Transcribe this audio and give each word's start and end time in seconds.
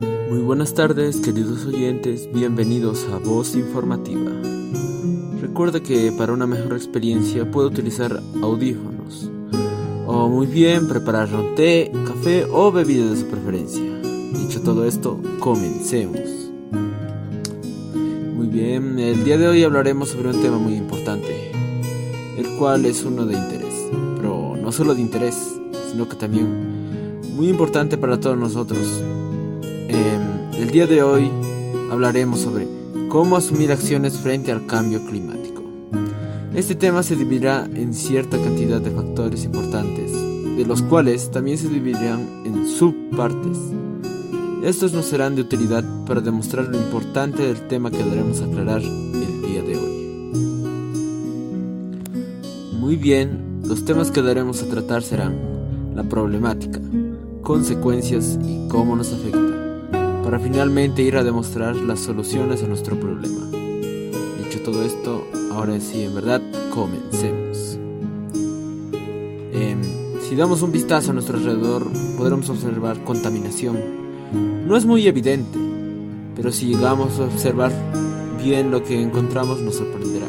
Muy 0.00 0.40
buenas 0.40 0.74
tardes, 0.74 1.20
queridos 1.20 1.64
oyentes, 1.64 2.28
bienvenidos 2.32 3.06
a 3.12 3.18
Voz 3.18 3.54
Informativa. 3.54 4.30
Recuerda 5.40 5.80
que 5.80 6.12
para 6.12 6.34
una 6.34 6.46
mejor 6.46 6.74
experiencia 6.74 7.50
puede 7.50 7.68
utilizar 7.68 8.20
audífonos 8.42 9.30
o 10.06 10.28
muy 10.28 10.46
bien 10.46 10.86
preparar 10.86 11.34
un 11.34 11.54
té, 11.54 11.90
café 12.06 12.46
o 12.50 12.70
bebida 12.70 13.08
de 13.08 13.16
su 13.16 13.26
preferencia. 13.26 13.84
Dicho 14.34 14.60
todo 14.60 14.84
esto, 14.84 15.18
comencemos. 15.40 16.20
Muy 18.34 18.48
bien, 18.48 18.98
el 18.98 19.24
día 19.24 19.38
de 19.38 19.48
hoy 19.48 19.62
hablaremos 19.64 20.10
sobre 20.10 20.28
un 20.28 20.42
tema 20.42 20.58
muy 20.58 20.74
importante, 20.74 21.52
el 22.36 22.58
cual 22.58 22.84
es 22.84 23.02
uno 23.02 23.24
de 23.24 23.38
interés, 23.38 23.74
pero 24.16 24.56
no 24.60 24.72
solo 24.72 24.94
de 24.94 25.00
interés, 25.00 25.36
sino 25.90 26.06
que 26.06 26.16
también 26.16 26.76
muy 27.34 27.48
importante 27.48 27.96
para 27.96 28.20
todos 28.20 28.36
nosotros, 28.36 29.02
el 30.66 30.72
día 30.72 30.86
de 30.88 31.00
hoy 31.00 31.30
hablaremos 31.92 32.40
sobre 32.40 32.66
cómo 33.08 33.36
asumir 33.36 33.70
acciones 33.70 34.18
frente 34.18 34.50
al 34.50 34.66
cambio 34.66 35.00
climático. 35.06 35.62
Este 36.56 36.74
tema 36.74 37.04
se 37.04 37.14
dividirá 37.14 37.68
en 37.72 37.94
cierta 37.94 38.36
cantidad 38.36 38.80
de 38.80 38.90
factores 38.90 39.44
importantes, 39.44 40.10
de 40.10 40.64
los 40.66 40.82
cuales 40.82 41.30
también 41.30 41.56
se 41.56 41.68
dividirán 41.68 42.42
en 42.44 42.66
subpartes. 42.68 43.56
Estos 44.64 44.92
nos 44.92 45.06
serán 45.06 45.36
de 45.36 45.42
utilidad 45.42 45.84
para 46.04 46.20
demostrar 46.20 46.64
lo 46.64 46.78
importante 46.78 47.44
del 47.44 47.68
tema 47.68 47.92
que 47.92 48.02
daremos 48.02 48.40
a 48.40 48.46
aclarar 48.46 48.82
el 48.82 49.42
día 49.42 49.62
de 49.62 49.76
hoy. 49.76 49.96
Muy 52.72 52.96
bien, 52.96 53.60
los 53.64 53.84
temas 53.84 54.10
que 54.10 54.20
daremos 54.20 54.64
a 54.64 54.66
tratar 54.66 55.04
serán 55.04 55.94
la 55.94 56.02
problemática, 56.02 56.80
consecuencias 57.42 58.36
y 58.42 58.66
cómo 58.66 58.96
nos 58.96 59.12
afecta 59.12 59.55
para 60.26 60.40
finalmente 60.40 61.02
ir 61.02 61.16
a 61.16 61.22
demostrar 61.22 61.76
las 61.76 62.00
soluciones 62.00 62.60
a 62.60 62.66
nuestro 62.66 62.98
problema. 62.98 63.46
Dicho 64.42 64.60
todo 64.64 64.82
esto, 64.82 65.24
ahora 65.52 65.78
sí, 65.78 66.02
en 66.02 66.16
verdad, 66.16 66.42
comencemos. 66.74 67.78
Em, 69.52 69.80
si 70.28 70.34
damos 70.34 70.62
un 70.62 70.72
vistazo 70.72 71.12
a 71.12 71.14
nuestro 71.14 71.38
alrededor, 71.38 71.86
podremos 72.16 72.50
observar 72.50 73.04
contaminación. 73.04 73.78
No 74.66 74.76
es 74.76 74.84
muy 74.84 75.06
evidente, 75.06 75.60
pero 76.34 76.50
si 76.50 76.74
llegamos 76.74 77.20
a 77.20 77.26
observar 77.26 77.70
bien 78.42 78.72
lo 78.72 78.82
que 78.82 79.00
encontramos 79.00 79.60
nos 79.60 79.76
sorprenderá, 79.76 80.26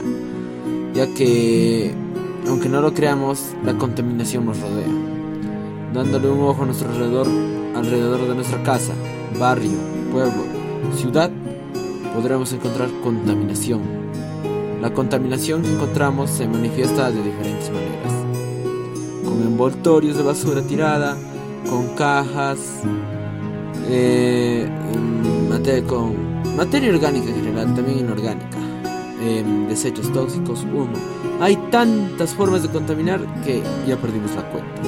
ya 0.94 1.12
que, 1.16 1.92
aunque 2.48 2.70
no 2.70 2.82
lo 2.82 2.94
creamos, 2.94 3.42
la 3.66 3.76
contaminación 3.80 4.46
nos 4.46 4.60
rodea. 4.60 4.94
Dándole 5.92 6.30
un 6.30 6.42
ojo 6.42 6.62
a 6.62 6.66
nuestro 6.68 6.88
alrededor, 6.88 7.26
alrededor 7.74 8.28
de 8.28 8.36
nuestra 8.36 8.62
casa, 8.62 8.94
barrio, 9.40 9.78
pueblo, 10.12 10.44
ciudad, 10.96 11.32
podremos 12.14 12.52
encontrar 12.54 12.90
contaminación. 13.04 13.82
La 14.82 14.94
contaminación 14.94 15.64
que 15.64 15.72
encontramos 15.72 16.30
se 16.30 16.48
manifiesta 16.48 17.12
de 17.12 17.24
diferentes 17.24 17.70
maneras. 17.72 18.14
Con 19.24 19.42
envoltorios 19.42 20.18
de 20.18 20.24
basura 20.24 20.62
tirada, 20.62 21.18
con 21.70 21.88
cajas, 21.96 22.60
eh, 23.90 24.70
con 25.88 26.16
materia 26.56 26.90
orgánica 26.90 27.30
en 27.30 27.36
general, 27.36 27.76
también 27.76 28.00
inorgánica, 28.00 28.58
em, 29.22 29.68
desechos 29.68 30.12
tóxicos, 30.14 30.64
humo. 30.64 30.94
Hay 31.40 31.56
tantas 31.72 32.34
formas 32.34 32.64
de 32.64 32.70
contaminar 32.70 33.20
que 33.44 33.62
ya 33.88 33.98
perdimos 33.98 34.32
la 34.36 34.44
cuenta. 34.50 34.82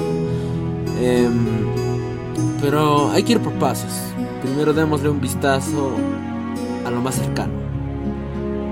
Em, 1.02 1.48
pero 2.62 3.10
hay 3.12 3.24
que 3.24 3.34
ir 3.34 3.40
por 3.40 3.54
pasos. 3.54 3.92
Primero 4.42 4.74
démosle 4.74 5.10
un 5.10 5.20
vistazo 5.20 5.92
a 6.86 6.92
lo 6.92 7.02
más 7.02 7.16
cercano, 7.16 7.54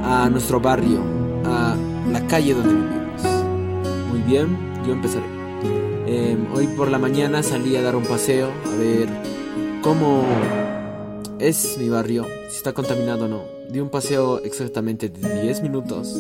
a 0.04 0.30
nuestro 0.30 0.60
barrio, 0.60 1.02
a 1.46 1.76
la 2.12 2.26
calle 2.28 2.54
donde 2.54 2.74
vivimos. 2.74 4.12
Muy 4.12 4.22
bien, 4.22 4.58
yo 4.86 4.94
empezaré. 4.94 5.26
Em, 6.06 6.48
hoy 6.54 6.68
por 6.68 6.90
la 6.90 6.98
mañana 6.98 7.44
salí 7.44 7.76
a 7.76 7.82
dar 7.82 7.96
un 7.96 8.06
paseo 8.06 8.50
a 8.66 8.76
ver 8.78 9.10
cómo 9.82 10.24
es 11.40 11.78
mi 11.78 11.90
barrio, 11.90 12.26
si 12.50 12.58
está 12.58 12.74
contaminado 12.74 13.26
o 13.26 13.28
no. 13.28 13.42
Di 13.70 13.80
un 13.80 13.90
paseo 13.90 14.40
exactamente 14.40 15.10
de 15.10 15.42
10 15.44 15.62
minutos. 15.62 16.16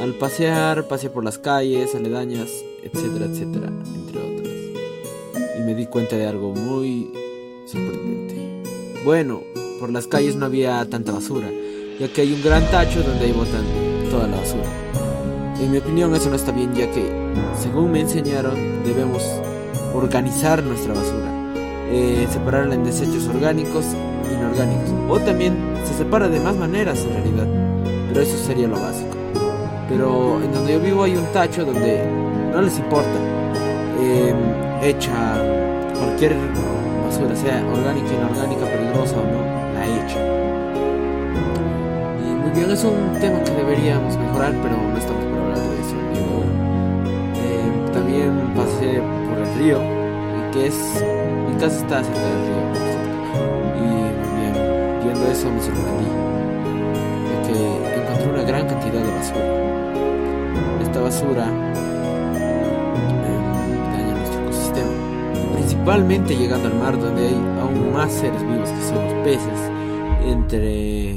Al 0.00 0.14
pasear, 0.14 0.88
pasé 0.88 1.10
por 1.10 1.24
las 1.24 1.38
calles, 1.38 1.94
aledañas, 1.94 2.50
etcétera, 2.82 3.26
etcétera, 3.26 3.68
entre 3.68 4.18
otras 4.18 4.48
y 5.58 5.62
me 5.62 5.74
di 5.74 5.86
cuenta 5.86 6.16
de 6.16 6.26
algo 6.26 6.54
muy 6.54 7.10
sorprendente. 7.66 8.47
Bueno, 9.08 9.40
por 9.80 9.90
las 9.90 10.06
calles 10.06 10.36
no 10.36 10.44
había 10.44 10.84
tanta 10.84 11.12
basura, 11.12 11.48
ya 11.98 12.08
que 12.08 12.20
hay 12.20 12.34
un 12.34 12.42
gran 12.42 12.62
tacho 12.70 13.02
donde 13.02 13.24
ahí 13.24 13.32
botan 13.32 13.64
toda 14.10 14.26
la 14.26 14.36
basura. 14.36 14.68
En 15.58 15.70
mi 15.70 15.78
opinión 15.78 16.14
eso 16.14 16.28
no 16.28 16.36
está 16.36 16.52
bien, 16.52 16.74
ya 16.74 16.90
que, 16.90 17.10
según 17.58 17.90
me 17.90 18.02
enseñaron, 18.02 18.54
debemos 18.84 19.24
organizar 19.94 20.62
nuestra 20.62 20.92
basura, 20.92 21.54
eh, 21.90 22.28
separarla 22.30 22.74
en 22.74 22.84
desechos 22.84 23.26
orgánicos 23.28 23.86
e 24.28 24.34
inorgánicos, 24.34 24.90
o 25.08 25.18
también 25.20 25.56
se 25.86 25.94
separa 25.94 26.28
de 26.28 26.40
más 26.40 26.56
maneras 26.56 26.98
en 27.00 27.14
realidad, 27.14 27.46
pero 28.08 28.20
eso 28.20 28.36
sería 28.36 28.68
lo 28.68 28.78
básico. 28.78 29.16
Pero 29.88 30.38
en 30.42 30.52
donde 30.52 30.74
yo 30.74 30.80
vivo 30.80 31.04
hay 31.04 31.16
un 31.16 31.24
tacho 31.32 31.64
donde 31.64 32.04
no 32.52 32.60
les 32.60 32.76
importa. 32.76 33.18
Eh, 34.02 34.34
echa 34.82 35.42
cualquier 35.98 36.36
basura, 37.08 37.34
sea 37.34 37.64
orgánica, 37.72 38.12
inorgánica, 38.12 38.66
o 38.94 39.22
no, 39.22 39.40
la 39.74 39.86
echa. 39.86 40.20
Y 42.24 42.34
muy 42.34 42.50
bien, 42.50 42.70
es 42.70 42.84
un 42.84 43.18
tema 43.20 43.42
que 43.44 43.52
deberíamos 43.52 44.16
mejorar, 44.16 44.52
pero 44.62 44.76
no 44.76 44.96
estamos 44.96 45.24
por 45.24 45.38
hablar 45.38 45.58
de 45.58 45.80
eso. 45.80 45.96
Eh, 47.36 47.92
también 47.92 48.32
pasé 48.54 49.00
por 49.28 49.38
el 49.38 49.54
río, 49.58 49.78
que 50.52 50.66
es. 50.66 51.04
Mi 51.48 51.54
casa 51.54 51.76
está 51.78 52.04
cerca 52.04 52.20
del 52.20 52.40
río, 52.46 52.62
Y 53.76 53.86
bien, 54.38 54.54
viendo 55.02 55.26
eso 55.26 55.50
me 55.50 55.60
sorprendí, 55.60 56.10
de 57.28 57.36
que 57.46 58.00
encontré 58.00 58.30
una 58.30 58.42
gran 58.42 58.66
cantidad 58.68 59.02
de 59.02 59.12
basura. 59.12 59.44
Esta 60.82 61.00
basura 61.00 61.46
principalmente 65.88 66.36
llegando 66.36 66.68
al 66.68 66.74
mar 66.74 67.00
donde 67.00 67.28
hay 67.28 67.34
aún 67.62 67.94
más 67.94 68.12
seres 68.12 68.42
vivos 68.42 68.68
que 68.68 68.82
son 68.82 69.02
los 69.06 69.14
peces, 69.24 69.58
entre 70.22 71.12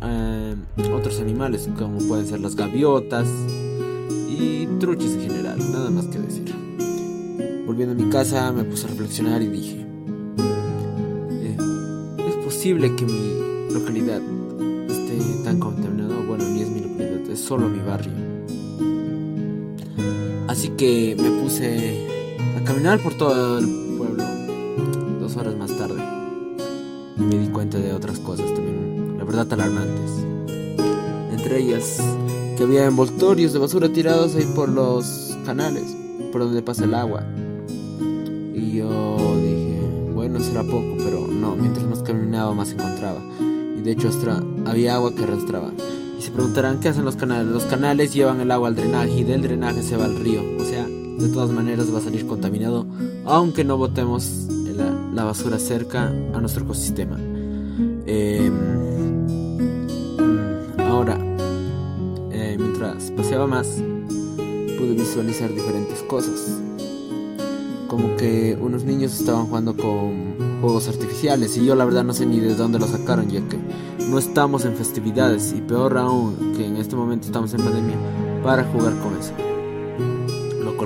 eh, 0.00 0.56
otros 0.94 1.18
animales 1.18 1.68
como 1.76 1.98
pueden 2.06 2.24
ser 2.24 2.38
las 2.38 2.54
gaviotas 2.54 3.26
y 4.28 4.66
truchas 4.78 5.10
en 5.10 5.22
general, 5.22 5.58
nada 5.72 5.90
más 5.90 6.06
que 6.06 6.20
decir. 6.20 6.54
Volviendo 7.66 8.00
a 8.00 8.06
mi 8.06 8.08
casa 8.12 8.52
me 8.52 8.62
puse 8.62 8.86
a 8.86 8.90
reflexionar 8.90 9.42
y 9.42 9.48
dije, 9.48 9.84
eh, 11.30 11.56
es 12.28 12.44
posible 12.44 12.94
que 12.94 13.04
mi 13.04 13.72
localidad 13.74 14.22
esté 14.88 15.18
tan 15.42 15.58
contaminada, 15.58 16.14
bueno, 16.28 16.44
ni 16.44 16.62
es 16.62 16.70
mi 16.70 16.82
localidad, 16.82 17.28
es 17.28 17.40
solo 17.40 17.68
mi 17.68 17.80
barrio. 17.80 18.12
Así 20.46 20.68
que 20.76 21.16
me 21.20 21.42
puse 21.42 22.19
caminar 22.70 23.00
por 23.00 23.14
todo 23.14 23.58
el 23.58 23.66
pueblo 23.98 24.22
dos 25.18 25.36
horas 25.36 25.56
más 25.56 25.76
tarde. 25.76 26.00
Y 27.16 27.20
me 27.20 27.36
di 27.36 27.48
cuenta 27.48 27.78
de 27.78 27.92
otras 27.92 28.20
cosas 28.20 28.46
también, 28.54 29.18
la 29.18 29.24
verdad 29.24 29.52
alarmantes. 29.52 30.24
Entre 31.32 31.58
ellas, 31.58 32.00
que 32.56 32.62
había 32.62 32.86
envoltorios 32.86 33.52
de 33.52 33.58
basura 33.58 33.88
tirados 33.88 34.36
ahí 34.36 34.46
por 34.54 34.68
los 34.68 35.36
canales, 35.44 35.96
por 36.30 36.42
donde 36.42 36.62
pasa 36.62 36.84
el 36.84 36.94
agua. 36.94 37.24
Y 38.54 38.76
yo 38.76 39.16
dije, 39.42 40.12
bueno, 40.14 40.38
será 40.38 40.62
poco, 40.62 40.94
pero 40.98 41.26
no, 41.26 41.56
mientras 41.56 41.84
más 41.86 42.04
caminaba 42.04 42.54
más 42.54 42.70
encontraba. 42.70 43.20
Y 43.40 43.82
de 43.82 43.90
hecho 43.90 44.10
hasta 44.10 44.44
había 44.64 44.94
agua 44.94 45.12
que 45.12 45.24
arrastraba. 45.24 45.72
Y 46.16 46.22
se 46.22 46.30
preguntarán, 46.30 46.78
¿qué 46.78 46.90
hacen 46.90 47.04
los 47.04 47.16
canales? 47.16 47.48
Los 47.48 47.64
canales 47.64 48.14
llevan 48.14 48.40
el 48.40 48.52
agua 48.52 48.68
al 48.68 48.76
drenaje 48.76 49.10
y 49.10 49.24
del 49.24 49.42
drenaje 49.42 49.82
se 49.82 49.96
va 49.96 50.04
al 50.04 50.14
río. 50.20 50.40
O 50.60 50.64
sea, 50.64 50.86
de 51.20 51.28
todas 51.28 51.50
maneras 51.50 51.92
va 51.92 51.98
a 51.98 52.02
salir 52.02 52.26
contaminado, 52.26 52.86
aunque 53.26 53.64
no 53.64 53.76
botemos 53.76 54.46
la, 55.14 55.24
basura 55.24 55.58
cerca 55.58 56.08
a 56.08 56.40
nuestro 56.40 56.64
ecosistema. 56.64 57.18
Em, 58.06 58.52
ahora, 60.78 61.18
eh, 62.32 62.56
mientras 62.58 63.10
paseaba 63.10 63.46
más, 63.46 63.66
pude 64.78 64.94
visualizar 64.94 65.52
diferentes 65.54 66.02
cosas. 66.02 66.58
Como 67.88 68.16
que 68.16 68.56
unos 68.60 68.84
niños 68.84 69.18
estaban 69.18 69.46
jugando 69.46 69.76
con 69.76 70.60
juegos 70.60 70.88
artificiales 70.88 71.56
y 71.56 71.64
yo 71.64 71.74
la 71.74 71.84
verdad 71.84 72.04
no 72.04 72.12
sé 72.14 72.26
ni 72.26 72.38
de 72.40 72.54
dónde 72.54 72.78
lo 72.78 72.86
sacaron 72.86 73.28
ya 73.28 73.40
que 73.48 73.58
no 74.08 74.18
estamos 74.18 74.64
en 74.66 74.74
festividades 74.74 75.54
y 75.56 75.60
peor 75.62 75.96
aún 75.96 76.52
que 76.56 76.66
en 76.66 76.76
este 76.76 76.96
momento 76.96 77.26
estamos 77.26 77.54
en 77.54 77.62
pandemia 77.62 77.96
para 78.42 78.64
jugar 78.64 78.92
con 79.00 79.16
eso 79.16 79.49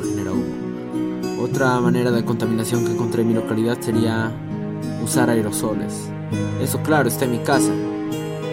genera 0.02 0.32
humo. 0.32 1.42
Otra 1.42 1.78
manera 1.80 2.10
de 2.10 2.24
contaminación 2.24 2.84
que 2.84 2.92
encontré 2.92 3.22
en 3.22 3.28
mi 3.28 3.34
localidad 3.34 3.78
sería 3.80 4.32
usar 5.02 5.30
aerosoles. 5.30 6.08
Eso 6.60 6.80
claro, 6.82 7.08
está 7.08 7.26
en 7.26 7.32
mi 7.32 7.38
casa, 7.38 7.72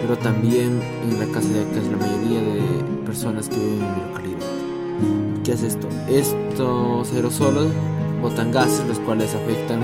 pero 0.02 0.18
también 0.18 0.80
en 1.04 1.18
la 1.18 1.26
casa 1.26 1.48
de 1.48 1.64
casi 1.74 1.90
la 1.90 1.96
mayoría 1.96 2.40
de 2.40 2.60
personas 3.04 3.48
que 3.48 3.56
viven 3.56 3.82
en 3.82 3.94
mi 3.94 4.08
localidad. 4.08 5.42
¿Qué 5.44 5.52
hace 5.52 5.68
esto? 5.68 5.88
Estos 6.08 7.12
aerosoles 7.12 7.72
botan 8.20 8.52
gases 8.52 8.86
los 8.86 8.98
cuales 9.00 9.34
afectan 9.34 9.80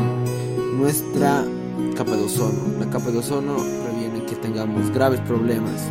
nuestra 0.78 1.44
capa 1.96 2.16
de 2.16 2.24
ozono. 2.24 2.78
La 2.78 2.88
capa 2.90 3.10
de 3.10 3.18
ozono 3.18 3.56
previene 3.56 4.24
que 4.24 4.36
tengamos 4.36 4.90
graves 4.90 5.20
problemas 5.20 5.88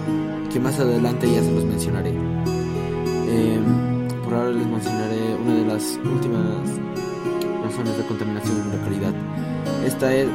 que 0.51 0.59
más 0.59 0.79
adelante 0.79 1.31
ya 1.31 1.41
se 1.43 1.51
los 1.51 1.65
mencionaré. 1.65 2.11
Em, 3.29 4.07
por 4.23 4.33
ahora 4.33 4.51
les 4.51 4.67
mencionaré 4.67 5.37
una 5.47 5.55
de 5.55 5.65
las 5.65 5.97
últimas 6.03 6.44
razones 7.63 7.97
de 7.97 8.05
contaminación 8.05 8.57
en 8.61 8.69
la 8.69 8.75
localidad. 8.75 9.13
Esta 9.85 10.13
es 10.13 10.27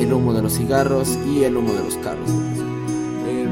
el 0.00 0.12
humo 0.12 0.32
de 0.32 0.42
los 0.42 0.54
cigarros 0.54 1.18
y 1.26 1.44
el 1.44 1.56
humo 1.56 1.74
de 1.74 1.84
los 1.84 1.96
carros. 1.96 2.30
Eh, 3.26 3.46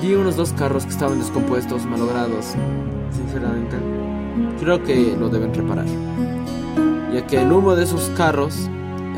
vi 0.00 0.14
unos 0.14 0.36
dos 0.36 0.52
carros 0.52 0.84
que 0.84 0.90
estaban 0.90 1.18
descompuestos, 1.18 1.84
malogrados. 1.84 2.54
Sinceramente, 3.10 3.76
creo 4.60 4.84
que 4.84 5.16
lo 5.18 5.28
deben 5.30 5.52
reparar. 5.52 5.86
Ya 7.12 7.26
que 7.26 7.42
el 7.42 7.50
humo 7.50 7.74
de 7.74 7.82
esos 7.84 8.08
carros 8.16 8.68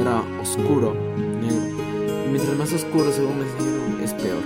era 0.00 0.22
oscuro, 0.40 0.94
Y 1.42 2.30
mientras 2.30 2.56
más 2.56 2.72
oscuro, 2.72 3.12
según 3.12 3.38
me 3.38 3.44
dijeron, 3.44 4.00
es 4.02 4.14
peor. 4.14 4.42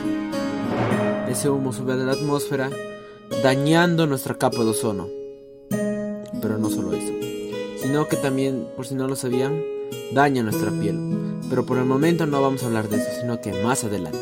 Ese 1.28 1.48
humo 1.48 1.72
sube 1.72 1.92
a 1.92 1.96
la 1.96 2.12
atmósfera, 2.12 2.70
dañando 3.42 4.06
nuestra 4.08 4.34
capa 4.34 4.64
de 4.64 4.70
ozono. 4.70 5.23
Que 8.02 8.16
también, 8.16 8.66
por 8.74 8.86
si 8.86 8.96
no 8.96 9.06
lo 9.06 9.14
sabían, 9.14 9.62
daña 10.12 10.42
nuestra 10.42 10.72
piel. 10.72 10.98
Pero 11.48 11.64
por 11.64 11.78
el 11.78 11.84
momento 11.84 12.26
no 12.26 12.42
vamos 12.42 12.62
a 12.62 12.66
hablar 12.66 12.88
de 12.88 12.96
eso, 12.96 13.06
sino 13.20 13.40
que 13.40 13.52
más 13.62 13.84
adelante. 13.84 14.18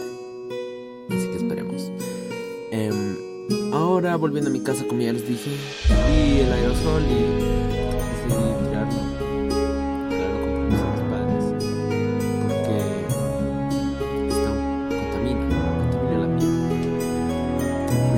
Así 1.09 1.27
que 1.29 1.37
esperemos. 1.37 1.91
Em, 2.71 3.17
ahora 3.73 4.17
volviendo 4.17 4.51
a 4.51 4.53
mi 4.53 4.61
casa, 4.61 4.85
como 4.87 5.01
ya 5.01 5.13
les 5.13 5.27
dije, 5.27 5.51
vi 5.89 6.41
el 6.41 6.53
aerosol 6.53 7.03
y 7.03 7.25
decidí 8.29 8.53
tirarlo. 8.69 9.01
Claro, 10.11 10.37
con 10.43 10.69
mis 10.69 10.81
padres. 11.11 11.45
Porque 12.43 12.77
está, 14.29 14.51
contamina, 15.01 15.45
contamina 15.91 16.17
la 16.19 16.29
piel. 16.37 16.53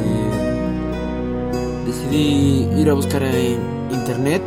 Eh, 0.05 0.31
decidí 1.87 2.81
ir 2.81 2.91
a 2.91 2.95
buscar 2.95 3.23
en 3.23 3.61
internet 3.93 4.43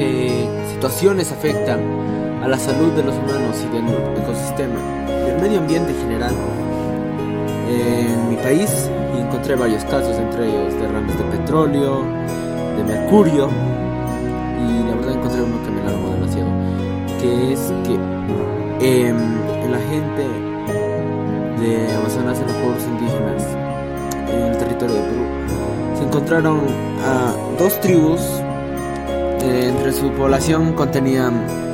qué 0.00 0.48
situaciones 0.72 1.30
afectan 1.30 1.78
a 2.42 2.48
la 2.48 2.58
salud 2.58 2.90
de 2.92 3.02
los 3.02 3.14
humanos 3.16 3.54
y 3.62 3.68
del 3.68 3.84
ecosistema, 4.22 4.80
del 5.26 5.38
medio 5.42 5.58
ambiente 5.58 5.92
en 5.92 5.98
general. 5.98 6.34
En 7.68 8.30
mi 8.30 8.36
país 8.36 8.88
encontré 9.14 9.56
varios 9.56 9.84
casos, 9.84 10.16
entre 10.16 10.48
ellos 10.48 10.72
derrames 10.80 11.18
de 11.18 11.24
petróleo, 11.24 12.02
de 12.78 12.84
mercurio, 12.84 13.50
y 14.64 14.88
la 14.88 14.96
verdad 14.96 15.16
encontré 15.16 15.42
uno 15.42 15.62
que 15.62 15.70
me 15.70 15.82
alarmó 15.82 16.08
demasiado, 16.14 16.50
que 17.20 17.52
es 17.52 17.60
que 17.84 19.06
em, 19.06 19.18
la 19.70 19.80
gente 19.90 20.24
de 21.60 21.94
Amazonas, 21.94 22.40
en 22.40 22.46
los 22.46 22.56
pueblos 22.56 22.84
indígenas, 22.84 23.42
en 24.32 24.42
el 24.50 24.56
territorio 24.56 24.94
de 24.94 25.02
Perú, 25.02 25.24
se 25.98 26.04
encontraron 26.04 26.60
a 27.04 27.34
dos 27.58 27.78
tribus, 27.80 28.39
eh, 29.42 29.72
entre 29.74 29.92
su 29.92 30.10
población 30.12 30.72
contenían 30.74 31.70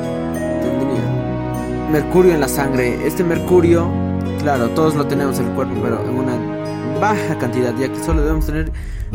mercurio 1.91 2.33
en 2.33 2.41
la 2.41 2.47
sangre. 2.47 3.07
Este 3.07 3.23
mercurio, 3.23 3.89
claro, 4.41 4.69
todos 4.69 4.95
lo 4.95 5.07
tenemos 5.07 5.39
en 5.39 5.47
el 5.47 5.53
cuerpo, 5.53 5.73
pero 5.81 6.03
en 6.03 6.15
una 6.15 6.99
baja 6.99 7.37
cantidad, 7.37 7.75
ya 7.77 7.89
que 7.89 8.03
solo 8.03 8.21
debemos 8.21 8.45
tener 8.45 8.71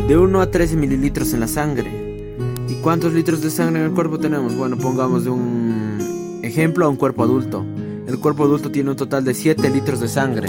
de 0.09 0.17
1 0.17 0.41
a 0.41 0.51
13 0.51 0.77
mililitros 0.77 1.33
en 1.35 1.41
la 1.41 1.49
sangre. 1.49 2.37
¿Y 2.69 2.75
cuántos 2.77 3.13
litros 3.13 3.43
de 3.43 3.51
sangre 3.51 3.81
en 3.81 3.87
el 3.87 3.93
cuerpo 3.93 4.19
tenemos? 4.19 4.57
Bueno, 4.57 4.77
pongamos 4.79 5.25
de 5.25 5.31
un 5.31 6.41
ejemplo 6.43 6.87
a 6.87 6.89
un 6.89 6.97
cuerpo 6.97 7.23
adulto. 7.23 7.65
El 8.07 8.19
cuerpo 8.19 8.45
adulto 8.45 8.71
tiene 8.71 8.91
un 8.91 8.97
total 8.97 9.25
de 9.25 9.35
7 9.35 9.69
litros 9.71 10.01
de 10.01 10.09
sangre. 10.09 10.49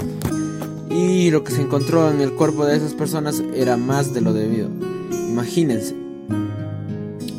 Y 0.90 1.30
lo 1.30 1.44
que 1.44 1.52
se 1.52 1.62
encontró 1.62 2.10
en 2.10 2.20
el 2.20 2.32
cuerpo 2.32 2.64
de 2.64 2.76
esas 2.76 2.94
personas 2.94 3.42
era 3.54 3.76
más 3.76 4.14
de 4.14 4.20
lo 4.20 4.32
debido. 4.32 4.68
Imagínense. 5.10 6.03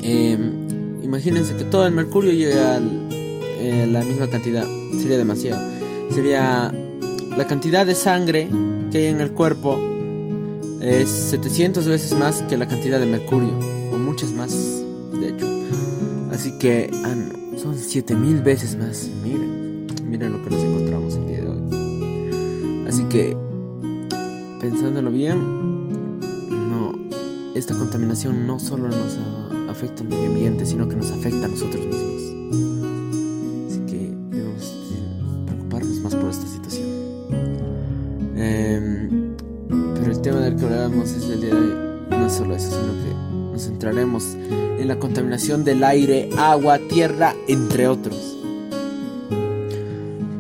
Em, 0.08 1.04
imagínense 1.04 1.56
que 1.56 1.64
todo 1.64 1.88
el 1.88 1.94
mercurio 1.94 2.32
llega 2.32 2.76
al, 2.76 3.08
eh, 3.10 3.88
la 3.92 4.04
misma 4.04 4.28
cantidad. 4.28 4.64
Sería 5.00 5.18
demasiado. 5.18 5.60
Sería 6.12 6.72
la 7.36 7.48
cantidad 7.48 7.88
de 7.88 7.96
sangre 7.96 8.48
que 8.92 9.00
hay 9.00 9.06
en 9.08 9.20
el 9.20 9.32
cuerpo 9.32 9.80
es 10.80 11.10
700 11.10 11.88
veces 11.88 12.14
más 12.14 12.44
que 12.44 12.56
la 12.56 12.68
cantidad 12.68 13.00
de 13.00 13.08
mercurio. 13.08 13.50
O 13.92 13.98
muchas 13.98 14.32
más, 14.32 14.52
de 15.20 15.30
hecho. 15.30 15.48
Así 16.32 16.52
que 16.60 16.92
ah, 17.04 17.16
son 17.58 17.76
7000 17.76 18.42
veces 18.44 18.78
más. 18.78 19.10
Miren, 19.24 19.88
miren 20.08 20.34
lo 20.34 20.44
que 20.44 20.52
nos 20.52 20.64
encontramos 20.64 21.16
el 21.16 21.28
día 21.28 21.42
de 21.42 21.48
hoy. 21.48 22.86
Así 22.88 23.04
que, 23.06 23.36
pensándolo 24.62 25.10
bien, 25.10 25.90
no, 26.70 26.94
esta 27.56 27.74
contaminación 27.74 28.46
no 28.46 28.60
solo 28.60 28.88
nos 28.90 29.18
afecta 29.76 30.04
al 30.04 30.10
medio 30.10 30.28
ambiente, 30.28 30.66
sino 30.66 30.88
que 30.88 30.96
nos 30.96 31.12
afecta 31.12 31.46
a 31.46 31.50
nosotros 31.50 31.86
mismos. 31.86 32.16
es 41.14 41.30
el 41.30 41.42
día 41.42 41.54
de 41.54 41.56
hoy 41.56 41.74
no 42.10 42.30
solo 42.30 42.56
eso, 42.56 42.72
sino 42.72 42.94
que 43.04 43.52
nos 43.52 43.64
centraremos 43.64 44.24
en 44.34 44.88
la 44.88 44.98
contaminación 44.98 45.64
del 45.64 45.84
aire, 45.84 46.30
agua, 46.38 46.80
tierra, 46.80 47.36
entre 47.48 47.88
otros. 47.88 48.38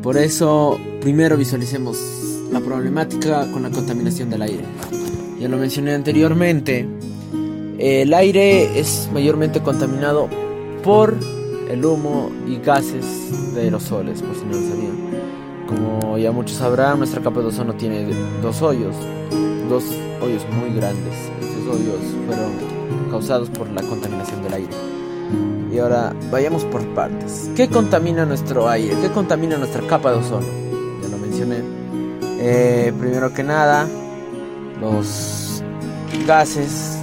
Por 0.02 0.18
eso, 0.18 0.80
primero 1.02 1.38
visualicemos 1.38 1.98
la 2.52 2.60
problemática 2.62 3.52
con 3.52 3.64
la 3.64 3.70
contaminación 3.70 4.30
del 4.30 4.42
aire. 4.44 4.64
Ya 5.40 5.50
lo 5.50 5.58
mencioné 5.58 5.94
anteriormente, 5.94 6.88
el 7.86 8.16
aire 8.16 8.80
es 8.80 9.08
mayormente 9.14 9.62
contaminado 9.62 10.28
por 10.84 11.16
el 11.70 11.86
humo 11.86 12.32
y 12.48 12.58
gases 12.58 13.54
de 13.54 13.62
aerosoles, 13.62 14.24
por 14.24 14.36
si 14.36 14.46
no 14.46 14.54
lo 14.54 14.68
sabían. 14.68 14.96
Como 15.68 16.18
ya 16.18 16.32
muchos 16.32 16.58
sabrán, 16.58 16.98
nuestra 16.98 17.22
capa 17.22 17.42
de 17.42 17.46
ozono 17.46 17.76
tiene 17.76 18.08
dos 18.42 18.64
hoyos, 18.64 18.96
dos 19.70 19.84
hoyos 20.20 20.44
muy 20.50 20.76
grandes. 20.76 21.14
Estos 21.42 21.76
hoyos 21.76 22.00
fueron 22.26 22.54
causados 23.12 23.52
por 23.52 23.70
la 23.70 23.84
contaminación 23.84 24.42
del 24.42 24.54
aire. 24.54 24.74
Y 25.72 25.78
ahora 25.78 26.12
vayamos 26.32 26.64
por 26.66 26.84
partes. 26.96 27.52
¿Qué 27.56 27.68
contamina 27.68 28.26
nuestro 28.26 28.68
aire? 28.68 28.96
¿Qué 29.00 29.12
contamina 29.12 29.58
nuestra 29.58 29.86
capa 29.86 30.12
de 30.12 30.18
ozono? 30.18 30.48
Ya 31.04 31.10
lo 31.10 31.18
mencioné. 31.20 31.58
Eh, 32.40 32.92
primero 33.00 33.32
que 33.32 33.44
nada, 33.44 33.88
los 34.82 35.64
gases 36.26 36.95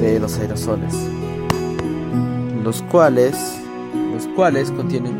de 0.00 0.20
los 0.20 0.38
aerosoles, 0.38 0.94
los 2.62 2.82
cuales, 2.82 3.34
los 4.14 4.26
cuales 4.28 4.70
contienen 4.70 5.16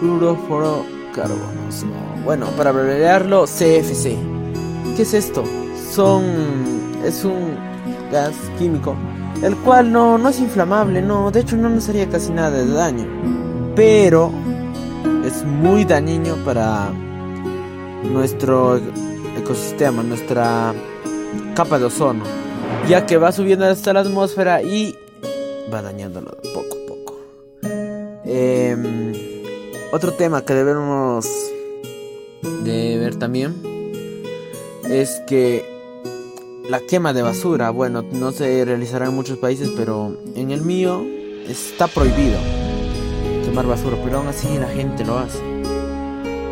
clorofluorocarbonos. 0.00 1.84
Bueno, 2.24 2.46
para 2.56 2.70
abreviarlo, 2.70 3.44
CFC. 3.44 4.16
¿Qué 4.96 5.02
es 5.02 5.14
esto? 5.14 5.44
Son 5.92 6.22
es 7.04 7.24
un 7.24 7.56
gas 8.10 8.34
químico, 8.58 8.96
el 9.42 9.56
cual 9.58 9.92
no, 9.92 10.18
no 10.18 10.28
es 10.28 10.40
inflamable, 10.40 11.02
no, 11.02 11.30
de 11.30 11.40
hecho 11.40 11.56
no 11.56 11.68
nos 11.68 11.88
haría 11.88 12.08
casi 12.08 12.32
nada 12.32 12.50
de 12.50 12.66
daño, 12.66 13.06
pero 13.74 14.30
es 15.24 15.44
muy 15.44 15.84
dañino 15.84 16.34
para 16.44 16.90
nuestro 18.02 18.80
ecosistema, 19.36 20.02
nuestra 20.02 20.72
capa 21.54 21.78
de 21.78 21.84
ozono, 21.84 22.24
ya 22.88 23.04
que 23.04 23.18
va 23.18 23.32
subiendo 23.32 23.66
hasta 23.66 23.92
la 23.92 24.00
atmósfera 24.00 24.62
y 24.62 24.96
va 25.72 25.82
dañándolo 25.82 26.30
poco 26.54 26.76
a 26.76 26.86
poco. 26.88 27.20
Em, 28.24 29.12
otro 29.92 30.12
tema 30.12 30.44
que 30.44 30.54
debemos 30.54 31.26
de 32.64 32.96
ver 32.98 33.16
también 33.16 33.54
es 34.88 35.20
que 35.26 35.64
la 36.68 36.80
quema 36.80 37.12
de 37.12 37.22
basura, 37.22 37.70
bueno, 37.70 38.02
no 38.02 38.32
se 38.32 38.64
realizará 38.64 39.06
en 39.06 39.14
muchos 39.14 39.36
países, 39.36 39.70
pero 39.76 40.16
en 40.34 40.50
el 40.50 40.62
mío 40.62 41.04
está 41.46 41.88
prohibido 41.88 42.38
quemar 43.44 43.66
basura, 43.66 43.98
pero 44.02 44.18
aún 44.18 44.28
así 44.28 44.48
la 44.58 44.68
gente 44.68 45.04
lo 45.04 45.18
hace. 45.18 45.38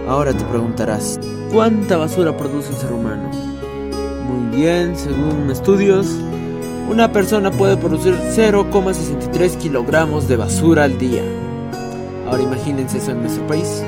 Ahora 0.07 0.35
te 0.35 0.45
preguntarás, 0.45 1.19
¿cuánta 1.51 1.97
basura 1.97 2.37
produce 2.37 2.71
un 2.73 2.79
ser 2.79 2.93
humano? 2.93 3.31
Muy 4.27 4.57
bien, 4.57 4.97
según 4.97 5.51
estudios, 5.51 6.07
una 6.89 7.11
persona 7.11 7.51
puede 7.51 7.77
producir 7.77 8.15
0,63 8.15 9.59
kilogramos 9.59 10.29
de 10.29 10.37
basura 10.37 10.85
al 10.85 10.97
día. 10.99 11.23
Ahora 12.29 12.43
imagínense 12.43 12.99
eso 12.99 13.11
en 13.11 13.21
nuestro 13.23 13.47
país. 13.47 13.83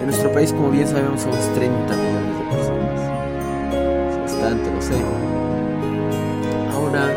En 0.00 0.06
nuestro 0.06 0.32
país, 0.32 0.52
como 0.52 0.70
bien 0.70 0.86
sabemos, 0.88 1.20
somos 1.20 1.38
30 1.54 1.96
millones 1.96 2.38
de 2.38 2.44
personas. 2.56 3.00
Bastante, 4.22 4.70
lo 4.72 4.82
sé. 4.82 4.94
Ahora, 6.72 7.08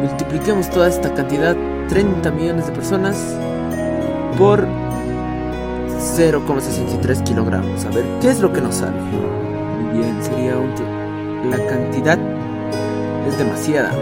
multipliquemos 0.00 0.70
toda 0.70 0.88
esta 0.88 1.12
cantidad, 1.12 1.56
30 1.88 2.30
millones 2.30 2.66
de 2.66 2.72
personas, 2.72 3.16
por 4.38 4.66
0,63 6.16 7.22
kilogramos. 7.24 7.84
A 7.84 7.90
ver, 7.90 8.04
¿qué 8.20 8.30
es 8.30 8.40
lo 8.40 8.52
que 8.52 8.60
nos 8.60 8.76
sale? 8.76 9.00
Muy 9.00 9.98
bien, 9.98 10.22
sería 10.22 10.56
un... 10.56 10.74
La 11.50 11.64
cantidad 11.66 12.18
es 13.28 13.38
demasiada 13.38 13.92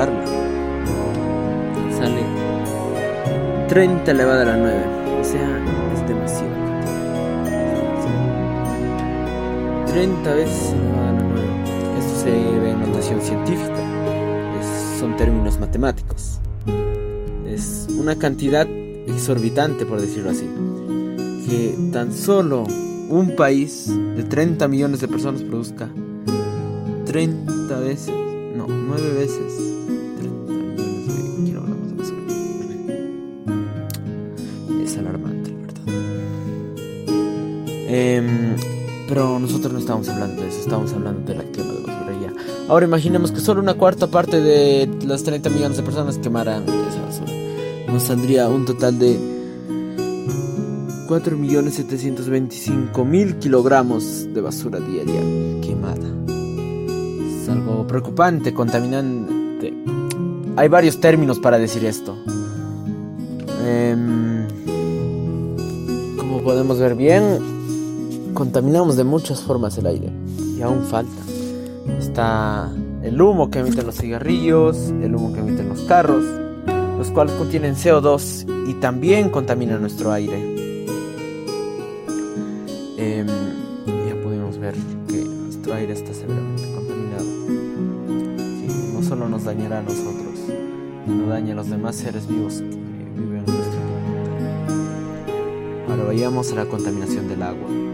al 0.00 0.08
calcularla. 0.08 0.24
Sale 1.96 2.22
30 3.68 4.10
elevado 4.10 4.42
a 4.42 4.44
la 4.44 4.56
9. 4.56 5.20
O 5.20 5.24
sea, 5.24 5.64
es 5.94 6.08
demasiado. 6.08 6.50
30 9.86 10.34
veces 10.34 10.72
elevado 10.72 11.08
a 11.08 11.12
la 11.12 11.22
9. 11.22 11.48
Esto 11.98 12.20
se 12.20 12.30
ve 12.30 12.70
en 12.70 12.80
notación 12.80 13.20
científica. 13.20 13.76
son 14.98 15.16
términos 15.16 15.58
matemáticos. 15.58 16.40
Es 17.46 17.86
una 17.98 18.16
cantidad 18.16 18.66
exorbitante, 19.06 19.86
por 19.86 20.00
decirlo 20.00 20.30
así. 20.30 20.48
Que 21.46 21.74
tan 21.92 22.12
solo 22.12 22.64
un 23.08 23.34
país 23.34 23.90
de 24.16 24.22
30 24.22 24.68
millones 24.68 25.00
de 25.00 25.08
personas 25.08 25.42
produzca 25.42 25.88
30 27.06 27.80
veces, 27.80 28.14
no, 28.54 28.68
9 28.68 29.14
veces 29.14 29.69
pero 39.10 39.38
nosotros 39.40 39.72
no 39.72 39.80
estamos 39.80 40.08
hablando 40.08 40.40
de 40.40 40.48
eso, 40.48 40.60
estamos 40.60 40.92
hablando 40.92 41.32
de 41.32 41.38
la 41.38 41.44
quema 41.50 41.72
de 41.72 41.80
basura 41.80 42.12
ya. 42.22 42.32
Ahora 42.68 42.86
imaginemos 42.86 43.32
que 43.32 43.40
solo 43.40 43.60
una 43.60 43.74
cuarta 43.74 44.06
parte 44.06 44.40
de 44.40 44.88
las 45.04 45.24
30 45.24 45.50
millones 45.50 45.78
de 45.78 45.82
personas 45.82 46.18
quemaran 46.18 46.62
esa 46.62 47.02
basura. 47.02 47.32
Nos 47.88 48.04
saldría 48.04 48.48
un 48.48 48.64
total 48.64 49.00
de 49.00 49.18
4.725.000 51.08 53.40
kilogramos 53.40 54.32
de 54.32 54.40
basura 54.40 54.78
diaria 54.78 55.20
quemada. 55.60 56.06
Es 57.42 57.48
algo 57.48 57.84
preocupante, 57.88 58.54
contaminante. 58.54 59.74
Hay 60.54 60.68
varios 60.68 61.00
términos 61.00 61.40
para 61.40 61.58
decir 61.58 61.84
esto. 61.84 62.16
Eh, 63.64 63.96
como 66.16 66.42
podemos 66.42 66.78
ver 66.78 66.94
bien, 66.94 67.49
contaminamos 68.40 68.96
de 68.96 69.04
muchas 69.04 69.42
formas 69.42 69.76
el 69.76 69.86
aire 69.86 70.10
y 70.56 70.62
aún 70.62 70.82
falta. 70.84 71.22
Está 71.98 72.72
el 73.02 73.20
humo 73.20 73.50
que 73.50 73.58
emiten 73.58 73.84
los 73.84 73.96
cigarrillos, 73.96 74.78
el 75.02 75.14
humo 75.14 75.34
que 75.34 75.40
emiten 75.40 75.68
los 75.68 75.82
carros, 75.82 76.24
los 76.96 77.10
cuales 77.10 77.34
contienen 77.34 77.74
CO2 77.74 78.46
y 78.66 78.80
también 78.80 79.28
contaminan 79.28 79.82
nuestro 79.82 80.10
aire. 80.10 80.38
Eh, 82.96 83.26
ya 83.86 84.22
pudimos 84.22 84.56
ver 84.56 84.74
que 85.06 85.22
nuestro 85.22 85.74
aire 85.74 85.92
está 85.92 86.14
severamente 86.14 86.62
contaminado. 86.74 87.26
Sí, 87.26 88.68
no 88.94 89.02
solo 89.02 89.28
nos 89.28 89.44
dañará 89.44 89.80
a 89.80 89.82
nosotros, 89.82 90.48
no 91.06 91.26
daña 91.26 91.52
a 91.52 91.56
los 91.56 91.68
demás 91.68 91.94
seres 91.94 92.26
vivos 92.26 92.54
que 92.54 92.64
viven 93.20 93.44
en 93.46 93.54
nuestro 93.54 93.80
planeta. 94.56 95.92
Ahora 95.92 96.04
vayamos 96.04 96.50
a 96.52 96.54
la 96.54 96.64
contaminación 96.64 97.28
del 97.28 97.42
agua. 97.42 97.89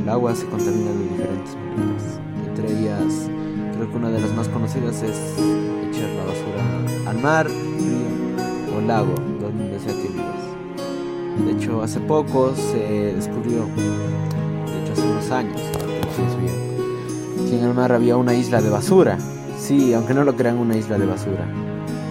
El 0.00 0.08
agua 0.08 0.34
se 0.34 0.46
contamina 0.46 0.90
de 0.90 1.02
diferentes 1.04 1.56
maneras. 1.56 2.20
Entre 2.46 2.80
ellas, 2.80 3.30
creo 3.74 3.90
que 3.90 3.96
una 3.96 4.10
de 4.10 4.20
las 4.20 4.34
más 4.34 4.48
conocidas 4.48 5.02
es 5.02 5.16
echar 5.90 6.08
la 6.10 6.24
basura 6.24 7.10
al 7.10 7.18
mar, 7.18 7.46
río 7.46 8.76
o 8.76 8.80
lago, 8.86 9.14
donde 9.40 9.78
sea 9.78 9.92
que 9.94 10.08
vivas. 10.08 10.50
De 11.44 11.52
hecho, 11.52 11.82
hace 11.82 12.00
poco 12.00 12.52
se 12.54 13.14
descubrió, 13.14 13.66
de 13.66 14.82
hecho 14.82 14.92
hace 14.92 15.06
unos 15.06 15.30
años, 15.30 15.60
que 17.48 17.58
en 17.58 17.64
el 17.64 17.74
mar 17.74 17.92
había 17.92 18.16
una 18.16 18.34
isla 18.34 18.60
de 18.60 18.70
basura. 18.70 19.18
Sí, 19.58 19.94
aunque 19.94 20.14
no 20.14 20.24
lo 20.24 20.36
crean 20.36 20.58
una 20.58 20.76
isla 20.76 20.98
de 20.98 21.06
basura. 21.06 21.46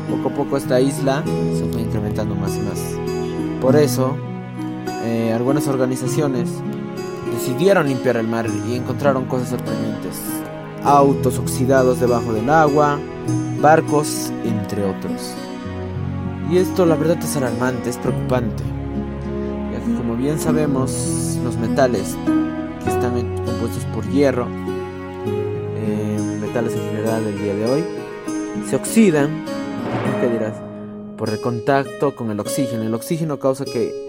Poco 0.09 0.29
a 0.29 0.33
poco 0.33 0.57
esta 0.57 0.79
isla 0.79 1.23
se 1.25 1.65
fue 1.71 1.81
incrementando 1.81 2.35
más 2.35 2.55
y 2.55 2.59
más. 2.61 2.79
Por 3.61 3.75
eso, 3.75 4.15
eh, 5.03 5.33
algunas 5.35 5.67
organizaciones 5.67 6.49
decidieron 7.49 7.87
limpiar 7.87 8.17
el 8.17 8.27
mar 8.27 8.45
y 8.67 8.75
encontraron 8.75 9.25
cosas 9.25 9.49
sorprendentes. 9.49 10.19
Autos 10.83 11.39
oxidados 11.39 11.99
debajo 11.99 12.31
del 12.31 12.47
agua, 12.49 12.99
barcos, 13.59 14.31
entre 14.45 14.83
otros. 14.83 15.33
Y 16.51 16.57
esto 16.57 16.85
la 16.85 16.95
verdad 16.95 17.17
es 17.17 17.35
alarmante, 17.35 17.89
es 17.89 17.97
preocupante, 17.97 18.63
ya 19.71 19.79
que 19.83 19.93
como 19.95 20.15
bien 20.15 20.39
sabemos, 20.39 21.39
los 21.43 21.57
metales 21.57 22.15
que 22.83 22.89
están 22.89 23.13
compuestos 23.45 23.83
por 23.95 24.07
hierro, 24.09 24.47
eh, 25.75 26.37
metales 26.41 26.73
en 26.73 26.81
general 26.81 27.25
del 27.25 27.41
día 27.41 27.55
de 27.55 27.65
hoy, 27.65 27.83
se 28.69 28.75
oxidan, 28.75 29.43
¿qué 30.21 30.29
dirás? 30.29 30.53
Por 31.17 31.29
el 31.29 31.41
contacto 31.41 32.15
con 32.15 32.29
el 32.29 32.39
oxígeno. 32.39 32.83
El 32.83 32.93
oxígeno 32.93 33.39
causa 33.39 33.65
que 33.65 34.08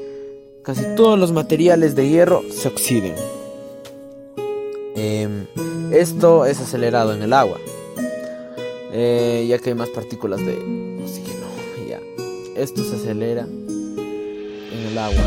casi 0.62 0.85
todos 0.97 1.19
los 1.19 1.33
materiales 1.33 1.95
de 1.95 2.09
hierro 2.09 2.43
se 2.50 2.69
oxiden. 2.69 3.14
Eh, 4.97 5.47
esto 5.93 6.45
es 6.45 6.61
acelerado 6.61 7.14
en 7.14 7.23
el 7.23 7.33
agua, 7.33 7.59
eh, 8.93 9.47
ya 9.49 9.59
que 9.59 9.71
hay 9.71 9.75
más 9.75 9.88
partículas 9.88 10.40
de 10.45 10.55
oxígeno. 11.02 11.47
Ya. 11.88 12.00
Esto 12.57 12.85
se 12.85 12.97
acelera 12.97 13.43
en 13.43 14.87
el 14.90 14.99
agua, 14.99 15.23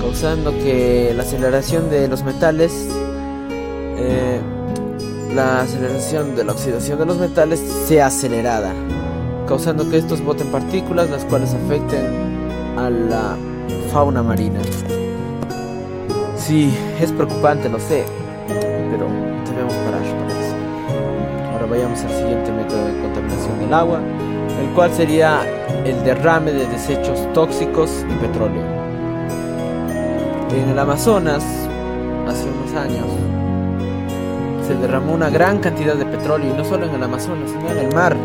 causando 0.00 0.50
que 0.52 1.12
la 1.14 1.22
aceleración 1.22 1.90
de 1.90 2.08
los 2.08 2.22
metales, 2.22 2.72
eh, 3.98 4.40
la 5.34 5.62
aceleración 5.62 6.34
de 6.34 6.44
la 6.44 6.52
oxidación 6.52 6.98
de 6.98 7.06
los 7.06 7.18
metales 7.18 7.60
sea 7.86 8.06
acelerada, 8.06 8.72
causando 9.46 9.88
que 9.90 9.98
estos 9.98 10.24
boten 10.24 10.48
partículas 10.48 11.10
las 11.10 11.24
cuales 11.26 11.52
afecten 11.54 12.32
a 12.76 12.88
la 12.88 13.36
fauna 13.92 14.22
marina. 14.22 14.58
Sí, 16.34 16.74
es 16.98 17.12
preocupante, 17.12 17.68
lo 17.68 17.78
sé, 17.78 18.04
pero 18.48 19.06
debemos 19.44 19.74
parar 19.74 20.00
para 20.00 20.40
eso. 20.40 20.56
Ahora 21.52 21.66
vayamos 21.66 22.02
al 22.02 22.10
siguiente 22.10 22.50
método 22.52 22.86
de 22.86 23.00
contaminación 23.02 23.58
del 23.60 23.74
agua, 23.74 24.00
el 24.60 24.74
cual 24.74 24.90
sería 24.92 25.42
el 25.84 26.02
derrame 26.04 26.52
de 26.52 26.66
desechos 26.66 27.30
tóxicos 27.34 28.04
y 28.10 28.14
petróleo. 28.14 28.62
En 30.56 30.70
el 30.70 30.78
Amazonas, 30.78 31.44
hace 32.26 32.48
unos 32.48 32.74
años, 32.74 33.06
se 34.66 34.74
derramó 34.74 35.12
una 35.12 35.28
gran 35.28 35.58
cantidad 35.58 35.96
de 35.96 36.06
petróleo, 36.06 36.54
y 36.54 36.56
no 36.56 36.64
solo 36.64 36.86
en 36.86 36.94
el 36.94 37.02
Amazonas, 37.02 37.50
sino 37.50 37.70
en 37.70 37.78
el 37.78 37.94
mar. 37.94 38.16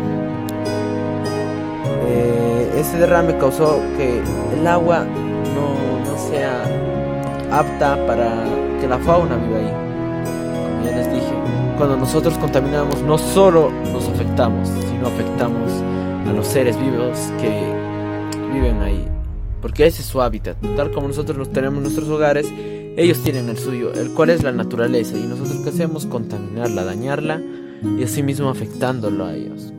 Eh, 2.06 2.72
ese 2.78 2.98
derrame 2.98 3.36
causó 3.36 3.80
que 3.98 4.22
el 4.58 4.66
agua 4.66 5.04
sea 6.30 6.62
apta 7.50 8.06
para 8.06 8.44
que 8.80 8.88
la 8.88 8.98
fauna 8.98 9.36
viva 9.36 9.58
ahí. 9.58 9.72
Como 10.74 10.84
ya 10.84 10.96
les 10.96 11.12
dije, 11.12 11.32
cuando 11.76 11.96
nosotros 11.96 12.36
contaminamos 12.38 13.02
no 13.02 13.18
solo 13.18 13.70
nos 13.92 14.08
afectamos, 14.08 14.68
sino 14.68 15.06
afectamos 15.06 15.72
a 16.26 16.32
los 16.32 16.46
seres 16.46 16.78
vivos 16.78 17.18
que 17.40 17.72
viven 18.52 18.80
ahí. 18.82 19.06
Porque 19.62 19.86
ese 19.86 20.02
es 20.02 20.08
su 20.08 20.20
hábitat. 20.22 20.56
Tal 20.76 20.90
como 20.92 21.08
nosotros 21.08 21.52
tenemos 21.52 21.78
en 21.78 21.82
nuestros 21.84 22.08
hogares, 22.08 22.46
ellos 22.96 23.22
tienen 23.22 23.48
el 23.48 23.58
suyo, 23.58 23.92
el 23.92 24.10
cual 24.10 24.30
es 24.30 24.42
la 24.42 24.52
naturaleza. 24.52 25.16
Y 25.16 25.26
nosotros 25.26 25.58
qué 25.64 25.70
hacemos? 25.70 26.06
Contaminarla, 26.06 26.84
dañarla 26.84 27.40
y 27.98 28.02
asimismo 28.02 28.50
afectándolo 28.50 29.24
a 29.24 29.34
ellos. 29.34 29.72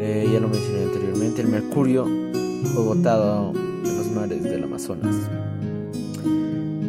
Eh, 0.00 0.28
ya 0.32 0.40
lo 0.40 0.48
mencioné 0.48 0.84
anteriormente, 0.84 1.42
el 1.42 1.48
mercurio 1.48 2.06
fue 2.72 2.84
botado 2.84 3.52
Amazonas. 4.78 5.16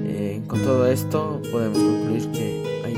Eh, 0.06 0.44
con 0.48 0.62
todo 0.62 0.86
esto 0.86 1.42
podemos 1.52 1.80
concluir 1.80 2.30
que 2.32 2.84
hay 2.86 2.94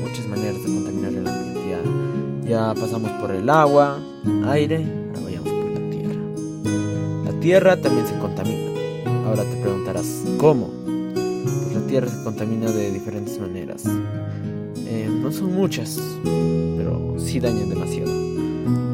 muchas 0.00 0.26
maneras 0.28 0.54
de 0.54 0.74
contaminar 0.74 1.12
el 1.12 1.26
ambiente. 1.28 2.48
Ya, 2.48 2.72
pasamos 2.72 3.10
por 3.20 3.32
el 3.32 3.50
agua, 3.50 3.98
aire, 4.46 4.76
ahora 5.08 5.20
vayamos 5.24 5.50
por 5.50 5.70
la 5.70 5.90
tierra. 5.90 6.22
La 7.26 7.40
tierra 7.40 7.76
también 7.76 8.06
se 8.06 8.18
contamina. 8.18 8.70
Ahora 9.26 9.44
te 9.44 9.56
preguntarás, 9.56 10.24
¿cómo? 10.38 10.70
Pues 10.84 11.74
la 11.74 11.86
tierra 11.86 12.08
se 12.08 12.24
contamina 12.24 12.70
de 12.70 12.92
diferentes 12.92 13.38
maneras. 13.38 13.84
Eh, 14.86 15.06
no 15.22 15.30
son 15.32 15.54
muchas, 15.54 16.00
pero 16.78 17.16
sí 17.18 17.40
dañan 17.40 17.68
demasiado. 17.68 18.10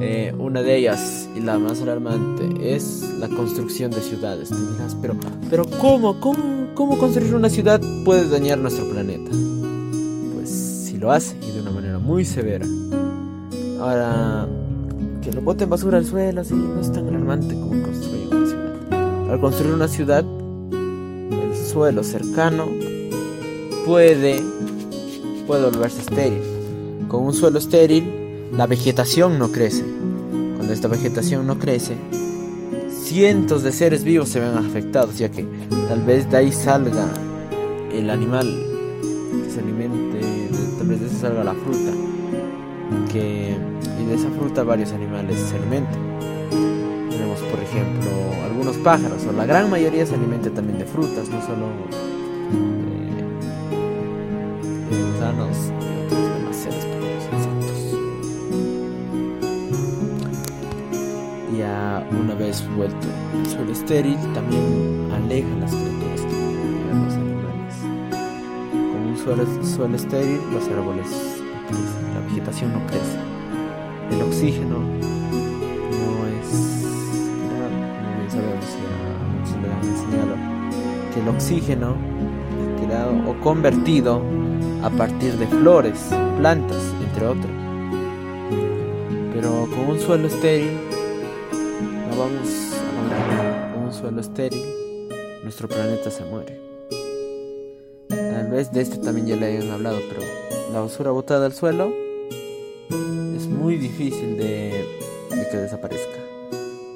Eh, 0.00 0.34
una 0.38 0.62
de 0.62 0.76
ellas, 0.76 1.28
y 1.34 1.40
la 1.40 1.58
más 1.58 1.80
alarmante, 1.82 2.74
es 2.74 3.02
la 3.18 3.28
construcción 3.28 3.90
de 3.90 4.00
ciudades. 4.00 4.50
Te 4.50 4.56
pero, 5.00 5.14
pero 5.50 5.66
¿cómo? 5.80 6.20
¿cómo? 6.20 6.66
¿Cómo 6.74 6.98
construir 6.98 7.34
una 7.34 7.48
ciudad 7.48 7.80
puede 8.04 8.28
dañar 8.28 8.58
nuestro 8.58 8.84
planeta? 8.90 9.30
Pues 10.34 10.50
si 10.50 10.98
lo 10.98 11.10
hace, 11.10 11.34
y 11.40 11.52
de 11.52 11.62
una 11.62 11.70
manera 11.70 11.98
muy 11.98 12.24
severa. 12.24 12.66
Ahora, 13.80 14.46
que 15.22 15.32
lo 15.32 15.40
boten 15.40 15.70
basura 15.70 15.98
al 15.98 16.04
suelo, 16.04 16.42
así, 16.42 16.54
no 16.54 16.80
es 16.80 16.92
tan 16.92 17.08
alarmante 17.08 17.54
como 17.54 17.82
construir 17.82 18.28
una 18.30 18.46
ciudad. 18.46 19.32
Al 19.32 19.40
construir 19.40 19.72
una 19.74 19.88
ciudad, 19.88 20.24
el 20.70 21.56
suelo 21.56 22.04
cercano 22.04 22.66
puede, 23.86 24.42
puede 25.46 25.70
volverse 25.70 26.00
estéril. 26.00 26.42
Con 27.08 27.24
un 27.24 27.32
suelo 27.32 27.58
estéril, 27.58 28.04
la 28.52 28.66
vegetación 28.66 29.38
no 29.38 29.50
crece. 29.50 29.84
Cuando 30.56 30.72
esta 30.72 30.88
vegetación 30.88 31.46
no 31.46 31.58
crece, 31.58 31.96
cientos 32.90 33.62
de 33.62 33.72
seres 33.72 34.04
vivos 34.04 34.28
se 34.28 34.40
ven 34.40 34.56
afectados, 34.56 35.18
ya 35.18 35.30
que 35.30 35.44
tal 35.88 36.02
vez 36.02 36.30
de 36.30 36.36
ahí 36.38 36.52
salga 36.52 37.06
el 37.92 38.10
animal 38.10 38.46
que 39.44 39.50
se 39.50 39.60
alimente, 39.60 40.20
tal 40.78 40.88
vez 40.88 41.00
de 41.00 41.06
eso 41.06 41.18
salga 41.20 41.44
la 41.44 41.54
fruta, 41.54 41.92
que, 43.12 43.56
y 44.00 44.04
de 44.06 44.14
esa 44.14 44.28
fruta 44.30 44.64
varios 44.64 44.92
animales 44.92 45.38
se 45.38 45.56
alimentan. 45.56 46.00
Tenemos, 47.10 47.40
por 47.40 47.60
ejemplo, 47.60 48.10
algunos 48.44 48.76
pájaros, 48.78 49.24
o 49.28 49.32
la 49.32 49.46
gran 49.46 49.70
mayoría 49.70 50.04
se 50.04 50.14
alimenta 50.14 50.50
también 50.50 50.78
de 50.78 50.84
frutas, 50.86 51.28
no 51.28 51.40
solo 51.42 51.68
de, 54.90 54.96
de 54.96 55.12
gusanos 55.12 55.56
el 62.62 63.46
suelo 63.46 63.72
estéril, 63.72 64.16
también 64.32 65.10
aleja 65.12 65.48
las 65.60 65.74
criaturas 65.74 66.20
a 66.22 66.94
los 67.04 67.14
animales. 67.14 67.74
Con 68.70 69.00
un 69.06 69.16
suelo, 69.66 69.96
estéril, 69.96 70.40
los 70.52 70.66
árboles 70.68 71.42
la 72.14 72.20
vegetación 72.28 72.72
no 72.72 72.86
crece. 72.86 73.18
El 74.10 74.22
oxígeno 74.22 74.78
no 74.78 76.26
es 76.26 76.48
como 78.30 78.50
bien 78.50 79.72
han 79.72 79.84
enseñado, 79.88 80.34
que 81.12 81.20
el 81.20 81.28
oxígeno 81.28 81.96
es 82.62 82.86
creado 82.86 83.12
o 83.28 83.34
convertido 83.40 84.22
a 84.82 84.90
partir 84.90 85.36
de 85.36 85.46
flores, 85.46 86.08
plantas, 86.38 86.94
entre 87.04 87.26
otros. 87.26 87.52
Pero 89.34 89.68
con 89.74 89.90
un 89.90 89.98
suelo 89.98 90.28
estéril 90.28 90.95
vamos 92.16 92.48
a 93.12 93.76
un 93.76 93.92
suelo 93.92 94.20
estéril, 94.20 94.64
nuestro 95.42 95.68
planeta 95.68 96.10
se 96.10 96.24
muere. 96.24 96.58
Tal 98.08 98.50
vez 98.50 98.72
de 98.72 98.80
este 98.80 98.96
también 98.98 99.26
ya 99.26 99.36
le 99.36 99.46
hayan 99.46 99.70
hablado, 99.70 99.98
pero 100.08 100.22
la 100.72 100.80
basura 100.80 101.10
botada 101.10 101.46
al 101.46 101.52
suelo 101.52 101.92
es 103.36 103.46
muy 103.46 103.76
difícil 103.76 104.38
de, 104.38 104.86
que 105.50 105.56
desaparezca. 105.58 106.18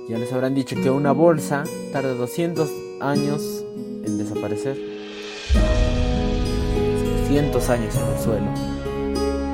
Ya 0.09 0.17
les 0.19 0.33
habrán 0.33 0.55
dicho 0.55 0.75
que 0.75 0.91
una 0.91 1.12
bolsa 1.12 1.65
tarda 1.93 2.15
200 2.15 2.71
años 3.00 3.65
en 3.77 4.17
desaparecer. 4.17 4.77
200 7.29 7.69
años 7.69 7.95
en 7.95 8.15
el 8.15 8.19
suelo. 8.19 8.47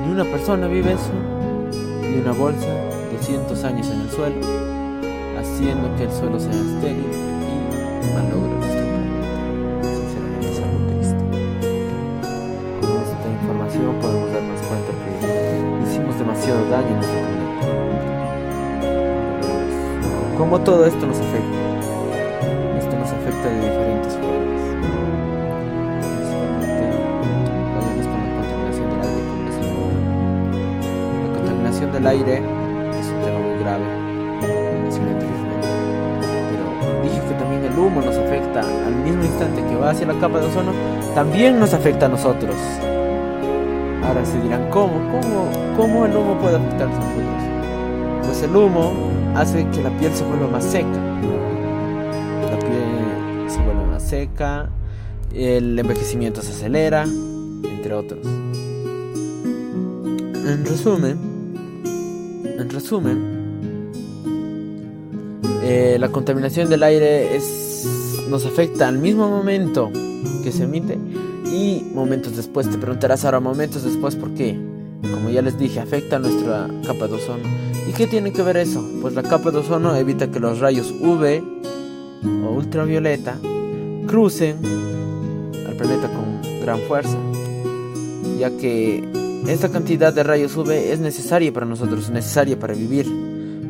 Ni 0.05 0.11
una 0.11 0.23
persona 0.23 0.67
vive 0.67 0.93
eso, 0.93 1.11
ni 2.01 2.19
una 2.19 2.31
bolsa, 2.31 2.67
200 3.17 3.63
años 3.65 3.87
en 3.87 4.01
el 4.01 4.09
suelo 4.09 4.76
haciendo 5.57 5.89
que 5.95 6.03
el 6.03 6.11
suelo 6.11 6.39
sea 6.39 6.51
estéril 6.51 7.09
y 7.09 8.13
malogra 8.13 8.53
nuestro 8.61 8.85
planeta. 8.85 9.89
Sinceramente 9.89 10.51
es 10.51 10.59
algo 10.61 10.77
triste. 10.85 11.17
Con 12.79 13.01
esta 13.01 13.27
información 13.41 13.89
podemos 13.99 14.29
darnos 14.33 14.61
cuenta 14.61 14.91
que 15.01 15.09
hicimos 15.83 16.13
demasiado 16.19 16.61
daño 16.69 16.85
a 16.85 16.97
nuestro 17.01 17.17
planeta. 17.17 17.57
¿Cómo 20.37 20.61
todo 20.61 20.85
esto 20.85 21.07
nos 21.07 21.17
afecta? 21.17 21.57
Esto 22.77 22.95
nos 22.95 23.09
afecta 23.09 23.49
de 23.49 23.55
diferentes 23.55 24.13
formas. 24.13 24.61
Vayamos 27.73 28.05
con 28.05 28.19
la 28.21 28.29
contaminación 28.37 28.87
del 28.93 29.01
aire, 29.09 29.25
La 31.23 31.29
contaminación 31.33 31.89
del 31.93 32.05
aire 32.05 32.35
es 32.99 33.07
un 33.07 33.19
tema 33.23 33.39
muy 33.39 33.57
grave 33.57 33.96
el 37.77 37.83
humo 37.83 38.01
nos 38.01 38.17
afecta 38.17 38.61
al 38.61 38.95
mismo 39.03 39.23
instante 39.23 39.61
que 39.61 39.75
va 39.75 39.91
hacia 39.91 40.07
la 40.07 40.19
capa 40.19 40.39
de 40.39 40.47
ozono, 40.47 40.73
también 41.13 41.59
nos 41.59 41.75
afecta 41.75 42.07
a 42.07 42.09
nosotros. 42.09 42.55
Ahora 44.03 44.25
se 44.25 44.41
dirán, 44.41 44.67
¿cómo? 44.71 44.93
¿Cómo, 45.11 45.47
cómo 45.77 46.05
el 46.07 46.15
humo 46.15 46.39
puede 46.39 46.55
afectar 46.55 46.87
a 46.87 46.91
nosotros? 46.91 48.25
Pues 48.25 48.41
el 48.41 48.55
humo 48.55 48.93
hace 49.35 49.63
que 49.69 49.83
la 49.83 49.91
piel 49.99 50.11
se 50.11 50.23
vuelva 50.23 50.47
más 50.47 50.63
seca. 50.63 50.87
La 52.51 52.57
piel 52.57 53.47
se 53.47 53.61
vuelve 53.61 53.85
más 53.91 54.01
seca, 54.01 54.69
el 55.35 55.77
envejecimiento 55.77 56.41
se 56.41 56.53
acelera, 56.53 57.03
entre 57.03 57.93
otros. 57.93 58.25
En 59.35 60.65
resumen, 60.65 61.19
en 62.57 62.69
resumen, 62.71 63.37
eh, 65.61 65.97
la 65.99 66.07
contaminación 66.07 66.69
del 66.69 66.81
aire 66.81 67.35
es, 67.35 67.66
nos 68.29 68.45
afecta 68.45 68.87
al 68.87 68.97
mismo 68.97 69.29
momento 69.29 69.91
que 70.43 70.51
se 70.51 70.63
emite 70.63 70.97
y 71.51 71.85
momentos 71.93 72.35
después. 72.35 72.69
Te 72.69 72.77
preguntarás 72.77 73.25
ahora, 73.25 73.39
momentos 73.39 73.83
después, 73.83 74.15
¿por 74.15 74.33
qué? 74.33 74.57
Como 75.01 75.29
ya 75.29 75.41
les 75.41 75.57
dije, 75.57 75.79
afecta 75.79 76.17
a 76.17 76.19
nuestra 76.19 76.67
capa 76.85 77.07
de 77.07 77.15
ozono. 77.15 77.43
¿Y 77.87 77.93
qué 77.93 78.07
tiene 78.07 78.33
que 78.33 78.41
ver 78.41 78.57
eso? 78.57 78.83
Pues 79.01 79.13
la 79.13 79.23
capa 79.23 79.51
de 79.51 79.59
ozono 79.59 79.95
evita 79.95 80.29
que 80.29 80.39
los 80.39 80.59
rayos 80.59 80.91
UV 80.91 81.41
o 82.45 82.51
ultravioleta 82.51 83.37
crucen 84.07 84.57
al 85.67 85.75
planeta 85.75 86.09
con 86.09 86.61
gran 86.61 86.79
fuerza, 86.81 87.17
ya 88.39 88.49
que 88.57 89.07
esta 89.47 89.69
cantidad 89.69 90.13
de 90.13 90.23
rayos 90.23 90.57
UV 90.57 90.71
es 90.71 90.99
necesaria 90.99 91.53
para 91.53 91.65
nosotros, 91.65 92.09
necesaria 92.09 92.59
para 92.59 92.73
vivir. 92.73 93.07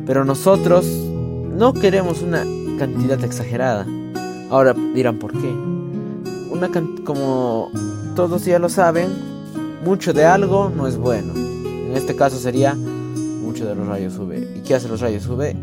Pero 0.06 0.24
nosotros 0.24 0.86
no 0.86 1.74
queremos 1.74 2.22
una 2.22 2.44
cantidad 2.78 3.22
exagerada. 3.22 3.86
Ahora 4.50 4.74
dirán 4.94 5.18
por 5.18 5.32
qué. 5.32 5.48
Una 6.50 6.70
como 7.04 7.70
todos 8.16 8.44
ya 8.44 8.58
lo 8.58 8.68
saben, 8.68 9.08
mucho 9.84 10.12
de 10.12 10.24
algo 10.24 10.70
no 10.74 10.86
es 10.86 10.96
bueno. 10.96 11.34
En 11.34 11.96
este 11.96 12.16
caso 12.16 12.38
sería 12.38 12.74
mucho 12.74 13.66
de 13.66 13.74
los 13.74 13.86
rayos 13.86 14.18
UV. 14.18 14.56
¿Y 14.56 14.60
qué 14.60 14.74
hacen 14.74 14.90
los 14.90 15.00
rayos 15.00 15.26
UV? 15.26 15.54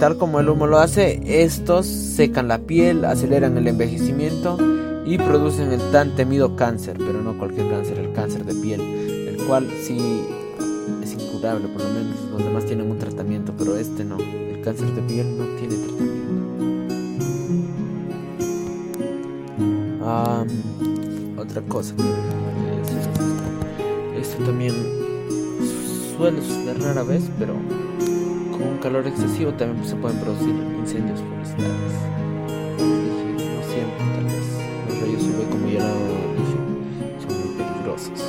Tal 0.00 0.16
como 0.16 0.40
el 0.40 0.48
humo 0.48 0.66
lo 0.66 0.78
hace, 0.78 1.20
estos 1.42 1.86
secan 1.86 2.48
la 2.48 2.58
piel, 2.58 3.04
aceleran 3.04 3.58
el 3.58 3.68
envejecimiento 3.68 4.56
y 5.04 5.18
producen 5.18 5.72
el 5.72 5.80
tan 5.90 6.16
temido 6.16 6.56
cáncer, 6.56 6.96
pero 6.96 7.20
no 7.22 7.36
cualquier 7.36 7.68
cáncer, 7.68 7.98
el 7.98 8.12
cáncer 8.12 8.46
de 8.46 8.54
piel, 8.54 8.80
el 8.80 9.36
cual 9.46 9.68
sí 9.82 10.22
es 11.02 11.12
incurable, 11.12 11.68
por 11.68 11.82
lo 11.82 11.88
menos 11.90 12.16
los 12.30 12.42
demás 12.42 12.64
tienen 12.64 12.90
un 12.90 12.98
tratamiento, 12.98 13.52
pero 13.58 13.76
este 13.76 14.04
no 14.04 14.16
cáncer 14.64 14.94
de 14.94 15.02
piel 15.02 15.36
no 15.36 15.44
tiene 15.58 15.74
tratamiento. 15.74 16.11
Otra 21.38 21.62
cosa 21.68 21.94
esto 24.22 24.44
también 24.44 24.72
suele 26.16 26.40
suceder 26.40 26.80
rara 26.80 27.02
vez, 27.02 27.24
pero 27.38 27.54
con 28.52 28.62
un 28.62 28.78
calor 28.80 29.06
excesivo 29.06 29.52
también 29.52 29.84
se 29.84 29.96
pueden 29.96 30.18
producir 30.18 30.54
incendios 30.78 31.20
forestales. 31.20 31.92
no 32.78 33.62
siempre, 33.68 34.04
tal 34.14 34.24
vez. 34.24 34.46
Los 34.88 35.00
rayos 35.00 35.22
UV, 35.24 35.50
como 35.50 35.68
ya 35.68 35.80
lo 35.80 35.94
dije, 36.38 36.56
son 37.26 37.40
muy 37.40 37.64
peligrosos. 37.64 38.22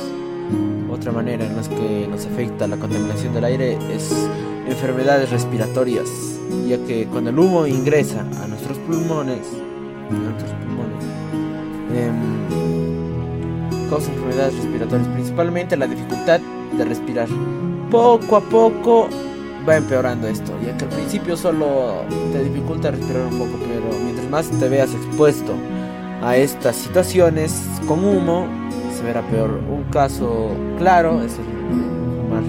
Otra 0.90 1.12
manera 1.12 1.46
en 1.46 1.56
la 1.56 1.62
que 1.62 2.08
nos 2.08 2.26
afecta 2.26 2.66
la 2.66 2.76
contaminación 2.76 3.34
del 3.34 3.44
aire 3.44 3.78
es 3.94 4.28
enfermedades 4.66 5.30
respiratorias, 5.30 6.08
ya 6.66 6.78
que 6.86 7.06
cuando 7.06 7.30
el 7.30 7.38
humo 7.38 7.66
ingresa 7.66 8.20
a 8.42 8.48
nuestros 8.48 8.78
pulmones, 8.78 9.46
nuestros 10.10 10.50
pulmones 10.50 10.63
enfermedades 14.08 14.54
respiratorias, 14.56 15.08
principalmente 15.08 15.76
la 15.76 15.86
dificultad 15.86 16.40
de 16.76 16.84
respirar. 16.84 17.28
Poco 17.90 18.36
a 18.36 18.40
poco 18.40 19.08
va 19.68 19.76
empeorando 19.76 20.26
esto, 20.26 20.52
ya 20.64 20.76
que 20.76 20.84
al 20.84 20.90
principio 20.90 21.36
solo 21.36 22.02
te 22.32 22.42
dificulta 22.44 22.90
respirar 22.90 23.22
un 23.26 23.38
poco, 23.38 23.52
pero 23.68 23.96
mientras 24.02 24.28
más 24.28 24.50
te 24.50 24.68
veas 24.68 24.92
expuesto 24.92 25.54
a 26.22 26.36
estas 26.36 26.76
situaciones 26.76 27.62
con 27.86 28.04
humo, 28.04 28.46
se 28.96 29.02
verá 29.02 29.22
peor. 29.22 29.60
Un 29.70 29.84
caso 29.84 30.50
claro 30.78 31.22
es 31.22 31.32
fumar 31.32 32.42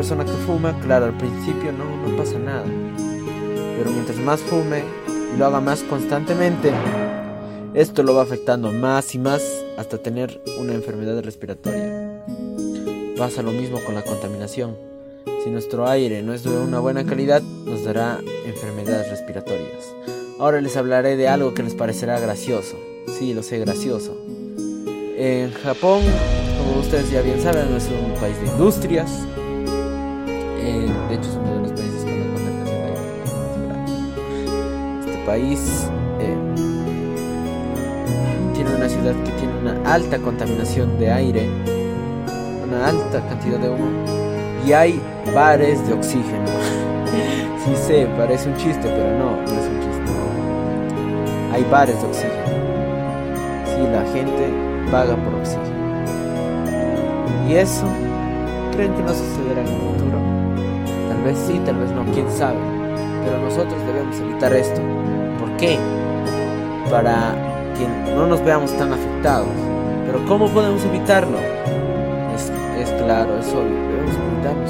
persona 0.00 0.24
que 0.24 0.32
fuma, 0.46 0.72
claro, 0.80 1.04
al 1.04 1.16
principio 1.18 1.72
no, 1.72 1.84
no 2.08 2.16
pasa 2.16 2.38
nada. 2.38 2.64
Pero 3.76 3.90
mientras 3.90 4.16
más 4.18 4.40
fume 4.40 4.82
y 5.34 5.36
lo 5.36 5.44
haga 5.44 5.60
más 5.60 5.82
constantemente, 5.82 6.72
esto 7.74 8.02
lo 8.02 8.14
va 8.14 8.22
afectando 8.22 8.72
más 8.72 9.14
y 9.14 9.18
más 9.18 9.42
hasta 9.76 9.98
tener 9.98 10.40
una 10.58 10.74
enfermedad 10.74 11.22
respiratoria. 11.22 12.24
Pasa 13.16 13.42
lo 13.42 13.52
mismo 13.52 13.78
con 13.84 13.94
la 13.94 14.02
contaminación. 14.02 14.76
Si 15.44 15.50
nuestro 15.50 15.86
aire 15.88 16.22
no 16.22 16.34
es 16.34 16.42
de 16.42 16.50
una 16.50 16.80
buena 16.80 17.04
calidad, 17.04 17.42
nos 17.42 17.84
dará 17.84 18.18
enfermedades 18.44 19.10
respiratorias. 19.10 19.94
Ahora 20.38 20.60
les 20.60 20.76
hablaré 20.76 21.16
de 21.16 21.28
algo 21.28 21.54
que 21.54 21.62
les 21.62 21.74
parecerá 21.74 22.18
gracioso. 22.18 22.76
Sí, 23.18 23.34
lo 23.34 23.42
sé, 23.42 23.58
gracioso. 23.58 24.16
En 25.16 25.52
Japón, 25.52 26.02
como 26.58 26.80
ustedes 26.80 27.10
ya 27.10 27.22
bien 27.22 27.40
saben, 27.40 27.74
es 27.74 27.88
un 27.88 28.14
país 28.20 28.40
de 28.40 28.46
industrias. 28.48 29.10
Eh, 30.58 30.90
de 31.08 31.14
hecho, 31.14 31.28
es 31.28 31.36
uno 31.36 31.54
de 31.54 31.60
los 31.60 31.72
países 31.72 32.02
con 32.02 32.20
la 32.20 32.26
contaminación 32.34 32.66
de 32.66 33.74
aire 33.74 33.90
Este 35.00 35.24
país 35.26 35.90
una 38.80 38.88
ciudad 38.88 39.14
que 39.24 39.30
tiene 39.32 39.58
una 39.60 39.92
alta 39.92 40.16
contaminación 40.18 40.98
de 40.98 41.12
aire, 41.12 41.50
una 42.66 42.88
alta 42.88 43.20
cantidad 43.28 43.58
de 43.58 43.68
humo, 43.68 43.90
y 44.66 44.72
hay 44.72 44.98
bares 45.34 45.86
de 45.86 45.92
oxígeno. 45.92 46.46
sí 47.64 47.76
sé, 47.76 48.08
parece 48.16 48.48
un 48.48 48.56
chiste, 48.56 48.80
pero 48.88 49.18
no, 49.18 49.32
no 49.32 49.42
es 49.42 49.66
un 49.68 49.80
chiste. 49.80 50.12
Hay 51.52 51.62
bares 51.70 52.00
de 52.00 52.08
oxígeno. 52.08 52.32
Sí, 53.66 53.82
la 53.92 54.02
gente 54.14 54.50
paga 54.90 55.14
por 55.14 55.34
oxígeno. 55.34 55.66
Y 57.50 57.56
eso, 57.56 57.84
¿creen 58.72 58.94
que 58.94 59.02
no 59.02 59.12
sucederá 59.12 59.60
en 59.60 59.68
el 59.68 59.78
futuro? 59.78 60.18
Tal 61.10 61.22
vez 61.22 61.36
sí, 61.46 61.60
tal 61.66 61.76
vez 61.76 61.90
no, 61.90 62.02
quién 62.14 62.30
sabe. 62.30 62.56
Pero 63.26 63.38
nosotros 63.40 63.78
debemos 63.84 64.18
evitar 64.20 64.54
esto. 64.54 64.80
¿Por 65.38 65.54
qué? 65.58 65.78
Para 66.90 67.49
no 68.14 68.26
nos 68.26 68.44
veamos 68.44 68.76
tan 68.76 68.92
afectados. 68.92 69.48
Pero 70.06 70.24
¿cómo 70.26 70.48
podemos 70.48 70.84
evitarlo? 70.84 71.38
Es, 72.34 72.90
claro, 73.02 73.38
es 73.38 73.46
obvio. 73.48 73.76
Debemos 73.88 74.14
evitarlo 74.14 74.64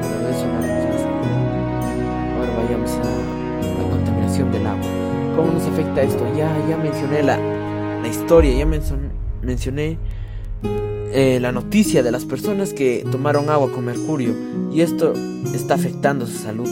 pero 0.00 0.28
eso 0.28 0.46
no 0.46 0.58
Ahora 2.38 2.62
vayamos 2.62 2.90
a 2.92 3.78
la 3.78 3.88
contaminación 3.90 4.52
del 4.52 4.66
agua. 4.66 4.86
¿Cómo 5.36 5.52
nos 5.52 5.64
afecta 5.66 6.02
esto? 6.02 6.24
Ya, 6.36 6.50
ya 6.68 6.76
mencioné 6.76 7.22
la, 7.22 7.38
la 8.02 8.08
historia, 8.08 8.52
ya 8.56 8.66
mencioné 8.66 9.16
mencioné 9.46 9.98
eh, 11.12 11.38
la 11.40 11.52
noticia 11.52 12.02
de 12.02 12.10
las 12.10 12.24
personas 12.24 12.74
que 12.74 13.06
tomaron 13.10 13.48
agua 13.48 13.70
con 13.72 13.84
mercurio 13.84 14.34
y 14.72 14.80
esto 14.80 15.14
está 15.54 15.74
afectando 15.74 16.26
su 16.26 16.36
salud. 16.36 16.68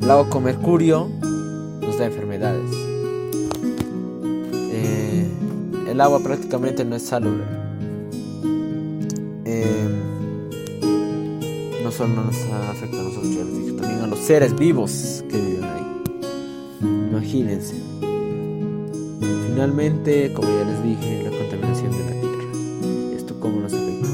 El 0.00 0.10
agua 0.10 0.28
con 0.28 0.44
mercurio 0.44 1.08
enfermedades. 2.04 2.70
Eh, 4.72 5.26
el 5.88 6.00
agua 6.00 6.20
prácticamente 6.20 6.84
no 6.84 6.96
es 6.96 7.02
salubre. 7.02 7.44
Eh, 9.44 9.88
no 11.82 11.90
solo 11.90 12.14
nos 12.24 12.36
afecta 12.36 12.98
a 12.98 13.02
nosotros, 13.02 13.76
también 13.76 14.00
a 14.00 14.06
los 14.06 14.18
seres 14.18 14.56
vivos 14.56 15.24
que 15.28 15.36
viven 15.38 15.64
ahí. 15.64 16.02
Imagínense. 17.10 17.74
Finalmente, 19.48 20.32
como 20.34 20.48
ya 20.48 20.64
les 20.64 20.82
dije, 20.82 21.22
la 21.22 21.30
contaminación 21.30 21.92
de 21.92 21.98
la 21.98 22.20
tierra. 22.20 23.16
¿Esto 23.16 23.38
cómo 23.38 23.60
nos 23.60 23.72
afecta? 23.72 24.08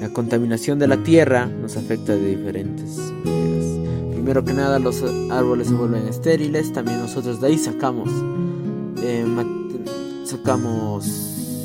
La 0.00 0.08
contaminación 0.10 0.78
de 0.78 0.86
la 0.86 1.02
tierra 1.02 1.46
nos 1.46 1.76
afecta 1.76 2.14
de 2.14 2.36
diferentes. 2.36 3.07
Primero 4.28 4.44
que 4.44 4.52
nada, 4.52 4.78
los 4.78 5.02
árboles 5.30 5.68
se 5.68 5.74
vuelven 5.74 6.06
estériles. 6.06 6.70
También 6.70 7.00
nosotros 7.00 7.40
de 7.40 7.46
ahí 7.46 7.56
sacamos, 7.56 8.10
eh, 9.02 9.24
sacamos 10.24 11.64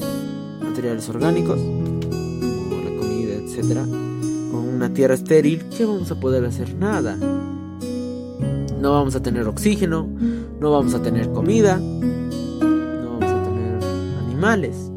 materiales 0.61 1.09
orgánicos, 1.09 1.59
como 1.59 2.81
la 2.85 2.97
comida, 2.97 3.33
etc. 3.33 3.81
Con 4.49 4.69
una 4.75 4.93
tierra 4.93 5.13
estéril, 5.13 5.65
¿qué 5.77 5.83
vamos 5.83 6.09
a 6.11 6.15
poder 6.17 6.45
hacer? 6.45 6.73
Nada. 6.75 7.17
No 8.79 8.93
vamos 8.93 9.13
a 9.15 9.21
tener 9.21 9.45
oxígeno, 9.45 10.07
no 10.61 10.71
vamos 10.71 10.93
a 10.93 11.01
tener 11.01 11.33
comida, 11.33 11.81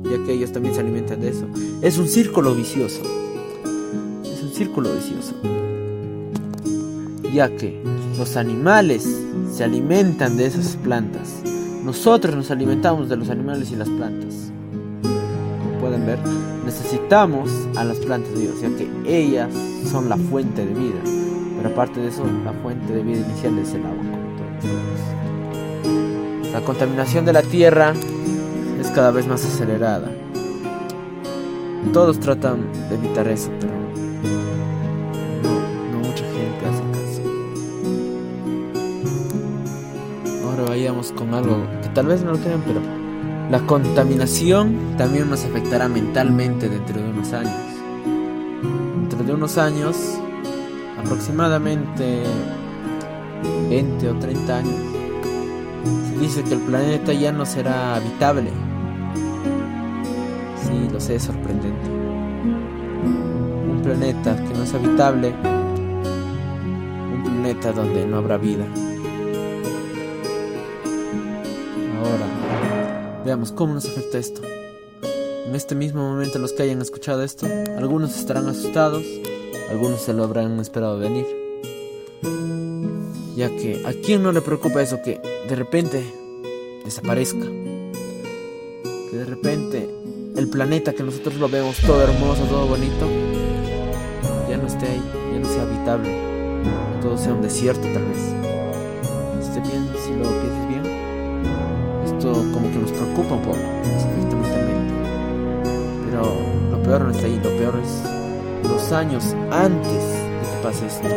ya 0.04 0.24
que 0.24 0.34
ellos 0.34 0.52
también 0.52 0.72
se 0.72 0.82
alimentan 0.82 1.20
de 1.20 1.30
eso. 1.30 1.48
Es 1.82 1.98
un 1.98 2.06
círculo 2.06 2.54
vicioso. 2.54 3.02
Es 4.22 4.40
un 4.40 4.50
círculo 4.54 4.94
vicioso. 4.94 5.34
Ya 7.36 7.54
que 7.54 7.78
los 8.16 8.34
animales 8.38 9.06
se 9.52 9.62
alimentan 9.62 10.38
de 10.38 10.46
esas 10.46 10.74
plantas. 10.76 11.42
Nosotros 11.84 12.34
nos 12.34 12.50
alimentamos 12.50 13.10
de 13.10 13.16
los 13.18 13.28
animales 13.28 13.70
y 13.70 13.76
las 13.76 13.90
plantas. 13.90 14.50
Como 15.02 15.78
pueden 15.78 16.06
ver, 16.06 16.18
necesitamos 16.64 17.50
a 17.76 17.84
las 17.84 17.98
plantas 17.98 18.32
vivas, 18.32 18.62
ya 18.62 18.70
que 18.70 18.88
ellas 19.06 19.50
son 19.92 20.08
la 20.08 20.16
fuente 20.16 20.64
de 20.64 20.72
vida. 20.72 20.98
Pero 21.58 21.68
aparte 21.68 22.00
de 22.00 22.08
eso, 22.08 22.24
la 22.42 22.54
fuente 22.54 22.94
de 22.94 23.02
vida 23.02 23.18
inicial 23.18 23.58
es 23.58 23.74
el 23.74 23.82
agua, 23.84 24.02
La 26.54 26.62
contaminación 26.62 27.26
de 27.26 27.34
la 27.34 27.42
tierra 27.42 27.92
cada 28.94 29.10
vez 29.10 29.26
más 29.26 29.44
acelerada. 29.44 30.10
Todos 31.92 32.18
tratan 32.18 32.64
de 32.88 32.94
evitar 32.94 33.28
eso, 33.28 33.50
pero 33.60 33.74
vayamos 40.86 41.10
con 41.10 41.34
algo 41.34 41.66
que 41.82 41.88
tal 41.88 42.06
vez 42.06 42.22
no 42.22 42.30
lo 42.30 42.38
crean, 42.38 42.62
pero 42.64 42.80
la 43.50 43.58
contaminación 43.66 44.96
también 44.96 45.28
nos 45.28 45.44
afectará 45.44 45.88
mentalmente 45.88 46.68
dentro 46.68 47.02
de 47.02 47.10
unos 47.10 47.32
años. 47.32 47.56
Dentro 49.00 49.24
de 49.24 49.34
unos 49.34 49.58
años, 49.58 49.96
aproximadamente 50.96 52.22
20 53.68 54.10
o 54.10 54.14
30 54.14 54.56
años, 54.56 54.74
se 56.08 56.20
dice 56.20 56.44
que 56.44 56.54
el 56.54 56.60
planeta 56.60 57.12
ya 57.12 57.32
no 57.32 57.44
será 57.44 57.96
habitable 57.96 58.50
Sí, 60.62 60.88
lo 60.92 61.00
sé, 61.00 61.16
es 61.16 61.24
sorprendente. 61.24 61.90
Un 63.70 63.80
planeta 63.82 64.36
que 64.36 64.54
no 64.54 64.62
es 64.62 64.72
habitable. 64.72 65.34
Un 67.12 67.22
planeta 67.24 67.72
donde 67.72 68.06
no 68.06 68.18
habrá 68.18 68.36
vida. 68.36 68.64
Veamos 73.26 73.50
cómo 73.50 73.74
nos 73.74 73.86
afecta 73.86 74.18
esto. 74.18 74.40
En 75.46 75.54
este 75.54 75.74
mismo 75.74 76.00
momento 76.08 76.38
los 76.38 76.52
que 76.52 76.62
hayan 76.62 76.80
escuchado 76.80 77.22
esto, 77.24 77.46
algunos 77.76 78.16
estarán 78.16 78.48
asustados, 78.48 79.04
algunos 79.68 80.00
se 80.00 80.12
lo 80.12 80.24
habrán 80.24 80.58
esperado 80.60 80.98
venir. 80.98 81.26
Ya 83.34 83.50
que 83.50 83.82
a 83.84 83.92
quién 83.92 84.22
no 84.22 84.32
le 84.32 84.40
preocupa 84.40 84.80
eso 84.80 85.02
que 85.02 85.20
de 85.48 85.56
repente 85.56 86.04
desaparezca. 86.84 87.46
Que 89.10 89.16
de 89.16 89.24
repente 89.24 89.90
el 90.36 90.48
planeta 90.48 90.92
que 90.92 91.02
nosotros 91.02 91.34
lo 91.36 91.48
vemos 91.48 91.76
todo 91.78 92.00
hermoso, 92.02 92.44
todo 92.44 92.66
bonito, 92.66 93.08
ya 94.48 94.56
no 94.56 94.68
esté 94.68 94.86
ahí, 94.86 95.02
ya 95.32 95.38
no 95.40 95.48
sea 95.48 95.62
habitable, 95.62 96.10
todo 97.02 97.18
sea 97.18 97.32
un 97.32 97.42
desierto 97.42 97.82
tal 97.92 98.04
vez. 98.04 98.45
Los 107.72 108.92
años 108.92 109.34
antes 109.50 109.92
de 109.92 110.56
que 110.56 110.62
pase 110.62 110.86
esto. 110.86 111.08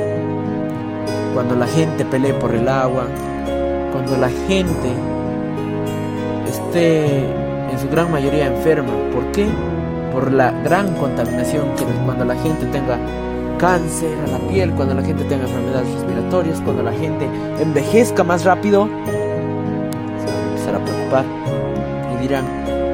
Cuando 1.33 1.55
la 1.55 1.67
gente 1.67 2.05
pelee 2.05 2.33
por 2.33 2.53
el 2.53 2.67
agua, 2.67 3.05
cuando 3.91 4.17
la 4.17 4.29
gente 4.47 4.89
esté 6.47 7.19
en 7.71 7.79
su 7.79 7.89
gran 7.89 8.11
mayoría 8.11 8.47
enferma. 8.47 8.91
¿Por 9.13 9.31
qué? 9.31 9.47
Por 10.11 10.31
la 10.31 10.51
gran 10.51 10.93
contaminación 10.95 11.75
que 11.75 11.85
cuando 12.05 12.25
la 12.25 12.35
gente 12.35 12.65
tenga 12.67 12.97
cáncer 13.57 14.17
a 14.27 14.31
la 14.31 14.39
piel, 14.49 14.71
cuando 14.71 14.95
la 14.95 15.03
gente 15.03 15.23
tenga 15.25 15.43
enfermedades 15.43 15.91
respiratorias, 15.93 16.61
cuando 16.61 16.83
la 16.83 16.93
gente 16.93 17.27
envejezca 17.59 18.23
más 18.23 18.45
rápido, 18.45 18.87
se 18.87 20.25
van 20.25 20.35
a 20.35 20.49
empezar 20.49 20.75
a 20.75 20.79
preocupar 20.83 21.25
y 22.13 22.21
dirán, 22.21 22.45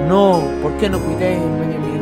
no, 0.09 0.43
¿por 0.61 0.73
qué 0.73 0.89
no 0.89 0.99
cuidé 0.99 1.35
el 1.35 1.49
medio? 1.49 1.94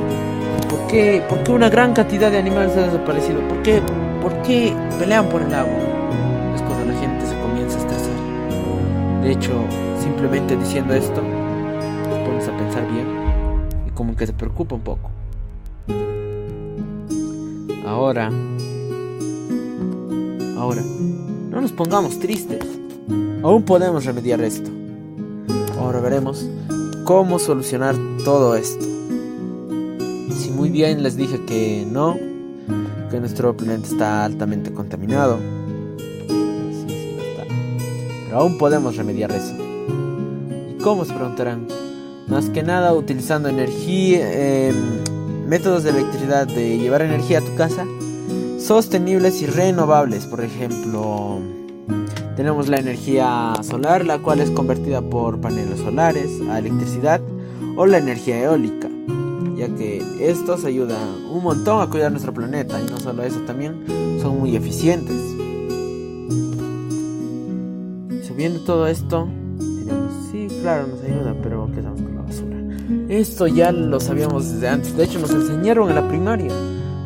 ¿Por 0.84 0.91
qué, 0.91 1.24
¿Por 1.28 1.43
qué 1.43 1.52
una 1.52 1.69
gran 1.69 1.93
cantidad 1.93 2.30
de 2.30 2.38
animales 2.38 2.76
ha 2.76 2.82
desaparecido? 2.82 3.39
¿Por 3.48 3.63
qué, 3.63 3.82
¿Por 4.22 4.34
qué 4.41 4.76
pelean 5.00 5.28
por 5.30 5.41
el 5.41 5.54
agua? 5.54 5.74
Es 6.54 6.62
cuando 6.62 6.91
la 6.91 7.00
gente 7.00 7.26
se 7.26 7.39
comienza 7.39 7.78
a 7.78 7.82
estresar. 7.82 9.22
De 9.24 9.32
hecho, 9.32 9.54
simplemente 10.02 10.58
diciendo 10.58 10.93
esto, 10.93 11.22
a 11.22 12.58
pensar 12.58 12.86
bien 12.91 13.08
y 13.88 13.91
como 13.91 14.15
que 14.15 14.28
se 14.28 14.34
preocupa 14.34 14.76
un 14.76 14.82
poco. 14.82 15.10
Ahora, 17.88 18.30
ahora, 20.58 20.82
no 21.50 21.62
nos 21.62 21.72
pongamos 21.72 22.19
tristes. 22.19 22.65
Aún 23.41 23.63
podemos 23.63 24.04
remediar 24.04 24.41
esto. 24.41 24.69
Ahora 25.80 26.02
veremos 26.02 26.46
cómo 27.06 27.39
solucionar 27.39 27.96
todo 28.26 28.56
esto. 28.56 28.92
Bien 30.73 31.03
les 31.03 31.15
dije 31.15 31.39
que 31.45 31.86
no, 31.88 32.17
que 33.12 33.19
nuestro 33.19 33.55
planeta 33.55 33.88
está 33.88 34.25
altamente 34.25 34.73
contaminado. 34.73 35.38
Pero 38.25 38.39
aún 38.39 38.57
podemos 38.57 38.95
remediar 38.95 39.31
eso. 39.31 39.53
¿Y 40.71 40.81
cómo 40.81 41.05
se 41.05 41.13
preguntarán? 41.13 41.67
Más 42.27 42.49
que 42.49 42.63
nada 42.63 42.91
utilizando 42.95 43.49
energía, 43.49 44.67
em, 44.67 44.75
métodos 45.47 45.83
de 45.83 45.91
electricidad 45.91 46.47
de 46.47 46.79
llevar 46.79 47.03
energía 47.03 47.38
a 47.38 47.41
tu 47.41 47.53
casa 47.53 47.86
sostenibles 48.57 49.43
y 49.43 49.45
renovables. 49.45 50.25
Por 50.25 50.43
ejemplo, 50.43 51.38
tenemos 52.36 52.67
la 52.67 52.77
energía 52.79 53.53
solar, 53.62 54.07
la 54.07 54.17
cual 54.17 54.39
es 54.39 54.49
convertida 54.49 55.03
por 55.03 55.39
paneles 55.39 55.81
solares 55.81 56.31
a 56.49 56.57
electricidad 56.57 57.21
o 57.75 57.86
la 57.86 57.99
energía 57.99 58.41
eólica, 58.41 58.89
ya 59.67 59.76
que 59.76 60.04
estos 60.19 60.65
ayudan 60.65 61.26
un 61.32 61.43
montón 61.43 61.82
a 61.82 61.89
cuidar 61.89 62.12
nuestro 62.12 62.34
planeta 62.34 62.80
y 62.82 62.89
no 62.89 62.99
solo 62.99 63.23
eso, 63.23 63.39
también 63.41 63.86
son 64.21 64.39
muy 64.39 64.56
eficientes. 64.56 65.15
Subiendo 68.28 68.60
todo 68.65 68.88
esto, 68.88 69.28
diremos, 69.60 70.12
sí, 70.32 70.47
claro, 70.62 70.88
nos 70.88 71.02
ayuda, 71.02 71.36
pero 71.41 71.69
¿qué 71.73 71.80
hacemos 71.80 72.02
con 72.02 72.15
la 72.15 72.21
basura? 72.21 72.58
Esto 73.10 73.47
ya 73.47 73.71
lo 73.71 73.99
sabíamos 73.99 74.52
desde 74.52 74.67
antes, 74.67 74.97
de 74.97 75.04
hecho 75.04 75.19
nos 75.19 75.32
enseñaron 75.32 75.89
en 75.89 75.95
la 75.95 76.08
primaria 76.08 76.52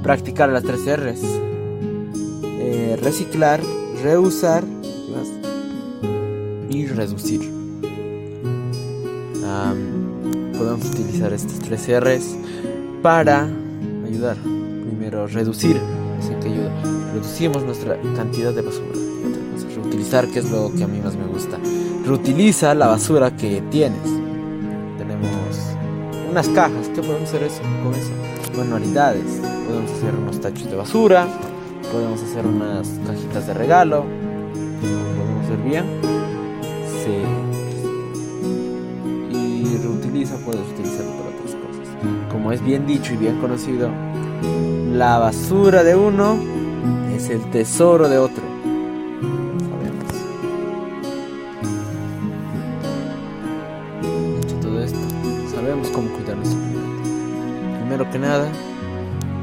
practicar 0.04 0.50
las 0.50 0.64
tres 0.64 0.86
R's. 0.86 1.22
Eh, 2.44 2.98
reciclar, 3.02 3.60
reusar 4.04 4.64
y 6.70 6.86
reducir. 6.88 7.58
Podemos 10.58 10.86
utilizar 10.86 11.32
estas 11.34 11.60
tres 11.60 11.88
R's 11.88 12.36
para 13.02 13.48
ayudar. 14.06 14.38
Primero, 14.38 15.28
reducir, 15.28 15.80
que 16.42 16.50
ayuda. 16.50 16.72
Reducimos 17.14 17.64
nuestra 17.64 18.00
cantidad 18.16 18.54
de 18.54 18.62
basura. 18.62 18.88
Reutilizar, 19.76 20.28
que 20.28 20.40
es 20.40 20.50
lo 20.50 20.72
que 20.76 20.84
a 20.84 20.88
mí 20.88 21.00
más 21.00 21.16
me 21.16 21.26
gusta. 21.28 21.58
Reutiliza 22.06 22.74
la 22.74 22.88
basura 22.88 23.36
que 23.36 23.62
tienes. 23.70 24.02
Tenemos 24.98 25.30
unas 26.30 26.50
cajas, 26.50 26.90
¿qué 26.94 27.02
podemos 27.02 27.30
hacer 27.30 27.44
eso, 27.44 27.62
con 27.84 27.94
eso? 27.94 28.12
Manualidades, 28.58 29.40
podemos 29.68 29.92
hacer 29.92 30.16
unos 30.16 30.42
tachos 30.42 30.70
de 30.70 30.76
basura, 30.76 31.28
podemos 31.92 32.22
hacer 32.24 32.46
unas 32.46 32.88
cajitas 33.06 33.48
de 33.48 33.54
regalo, 33.54 34.04
podemos 34.82 35.46
hacer 35.46 35.58
bien. 35.64 36.17
Como 42.48 42.56
es 42.56 42.64
bien 42.64 42.88
dicho 42.88 43.14
y 43.14 43.18
bien 43.18 43.42
conocido, 43.42 43.90
la 44.94 45.20
basura 45.20 45.84
de 45.84 45.98
uno 45.98 46.38
es 47.14 47.30
el 47.30 47.42
tesoro 47.52 48.08
de 48.08 48.18
otro. 48.20 48.42
Sabemos. 49.60 50.06
Dicho 54.40 54.56
todo 54.62 54.82
esto, 54.82 54.98
sabemos 55.54 55.90
cómo 55.90 56.08
cuidar 56.12 56.38
nuestro 56.38 56.58
planeta. 56.58 57.80
Primero 57.82 58.10
que 58.12 58.18
nada, 58.18 58.48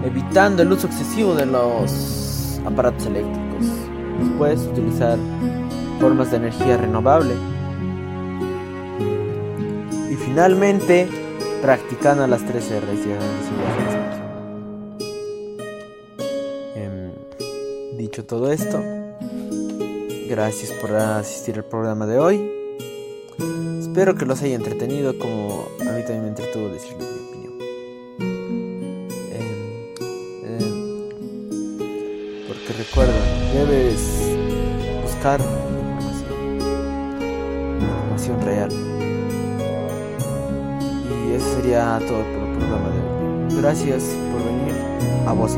evitando 0.02 0.62
el 0.62 0.72
uso 0.72 0.86
excesivo 0.86 1.34
de 1.34 1.44
los 1.44 2.58
aparatos 2.64 3.04
eléctricos. 3.04 3.66
Después, 4.18 4.60
utilizar 4.72 5.18
formas 6.00 6.30
de 6.30 6.38
energía 6.38 6.78
renovable. 6.78 7.34
Y 10.10 10.14
finalmente, 10.14 11.06
practicando 11.64 12.27
las 12.27 12.44
tres 12.44 12.70
R's. 12.70 13.07
Em, 16.74 17.11
dicho 17.96 18.27
todo 18.27 18.53
esto, 18.53 18.83
gracias 20.29 20.72
por 20.72 20.92
asistir 20.94 21.57
al 21.57 21.64
programa 21.64 22.07
de 22.07 22.18
hoy. 22.18 22.53
Espero 23.81 24.14
que 24.14 24.27
los 24.27 24.42
haya 24.42 24.57
entretenido 24.57 25.18
como 25.18 25.66
a 25.81 25.92
mí 25.92 26.03
también 26.03 26.24
me 26.24 26.29
entretuvo 26.29 26.68
decirles 26.68 27.09
mi 27.09 27.29
opinión. 27.29 27.59
Em, 29.33 29.94
em, 30.44 31.09
porque 32.46 32.74
recuerda, 32.77 33.14
debes 33.55 34.03
buscar 35.03 35.40
información, 35.40 36.59
información 37.81 38.42
real. 38.42 38.93
Eso 41.35 41.53
sería 41.57 41.99
todo 42.07 42.23
por 42.23 42.49
el 42.49 42.59
programa 42.59 42.90
de 42.90 43.01
hoy. 43.01 43.61
Gracias 43.61 44.05
por 44.31 44.44
venir 44.44 44.73
a 45.27 45.33
Voz 45.33 45.57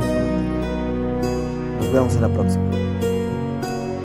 Nos 1.79 1.93
vemos 1.93 2.15
en 2.15 2.23
la 2.23 2.29
próxima. 2.29 2.86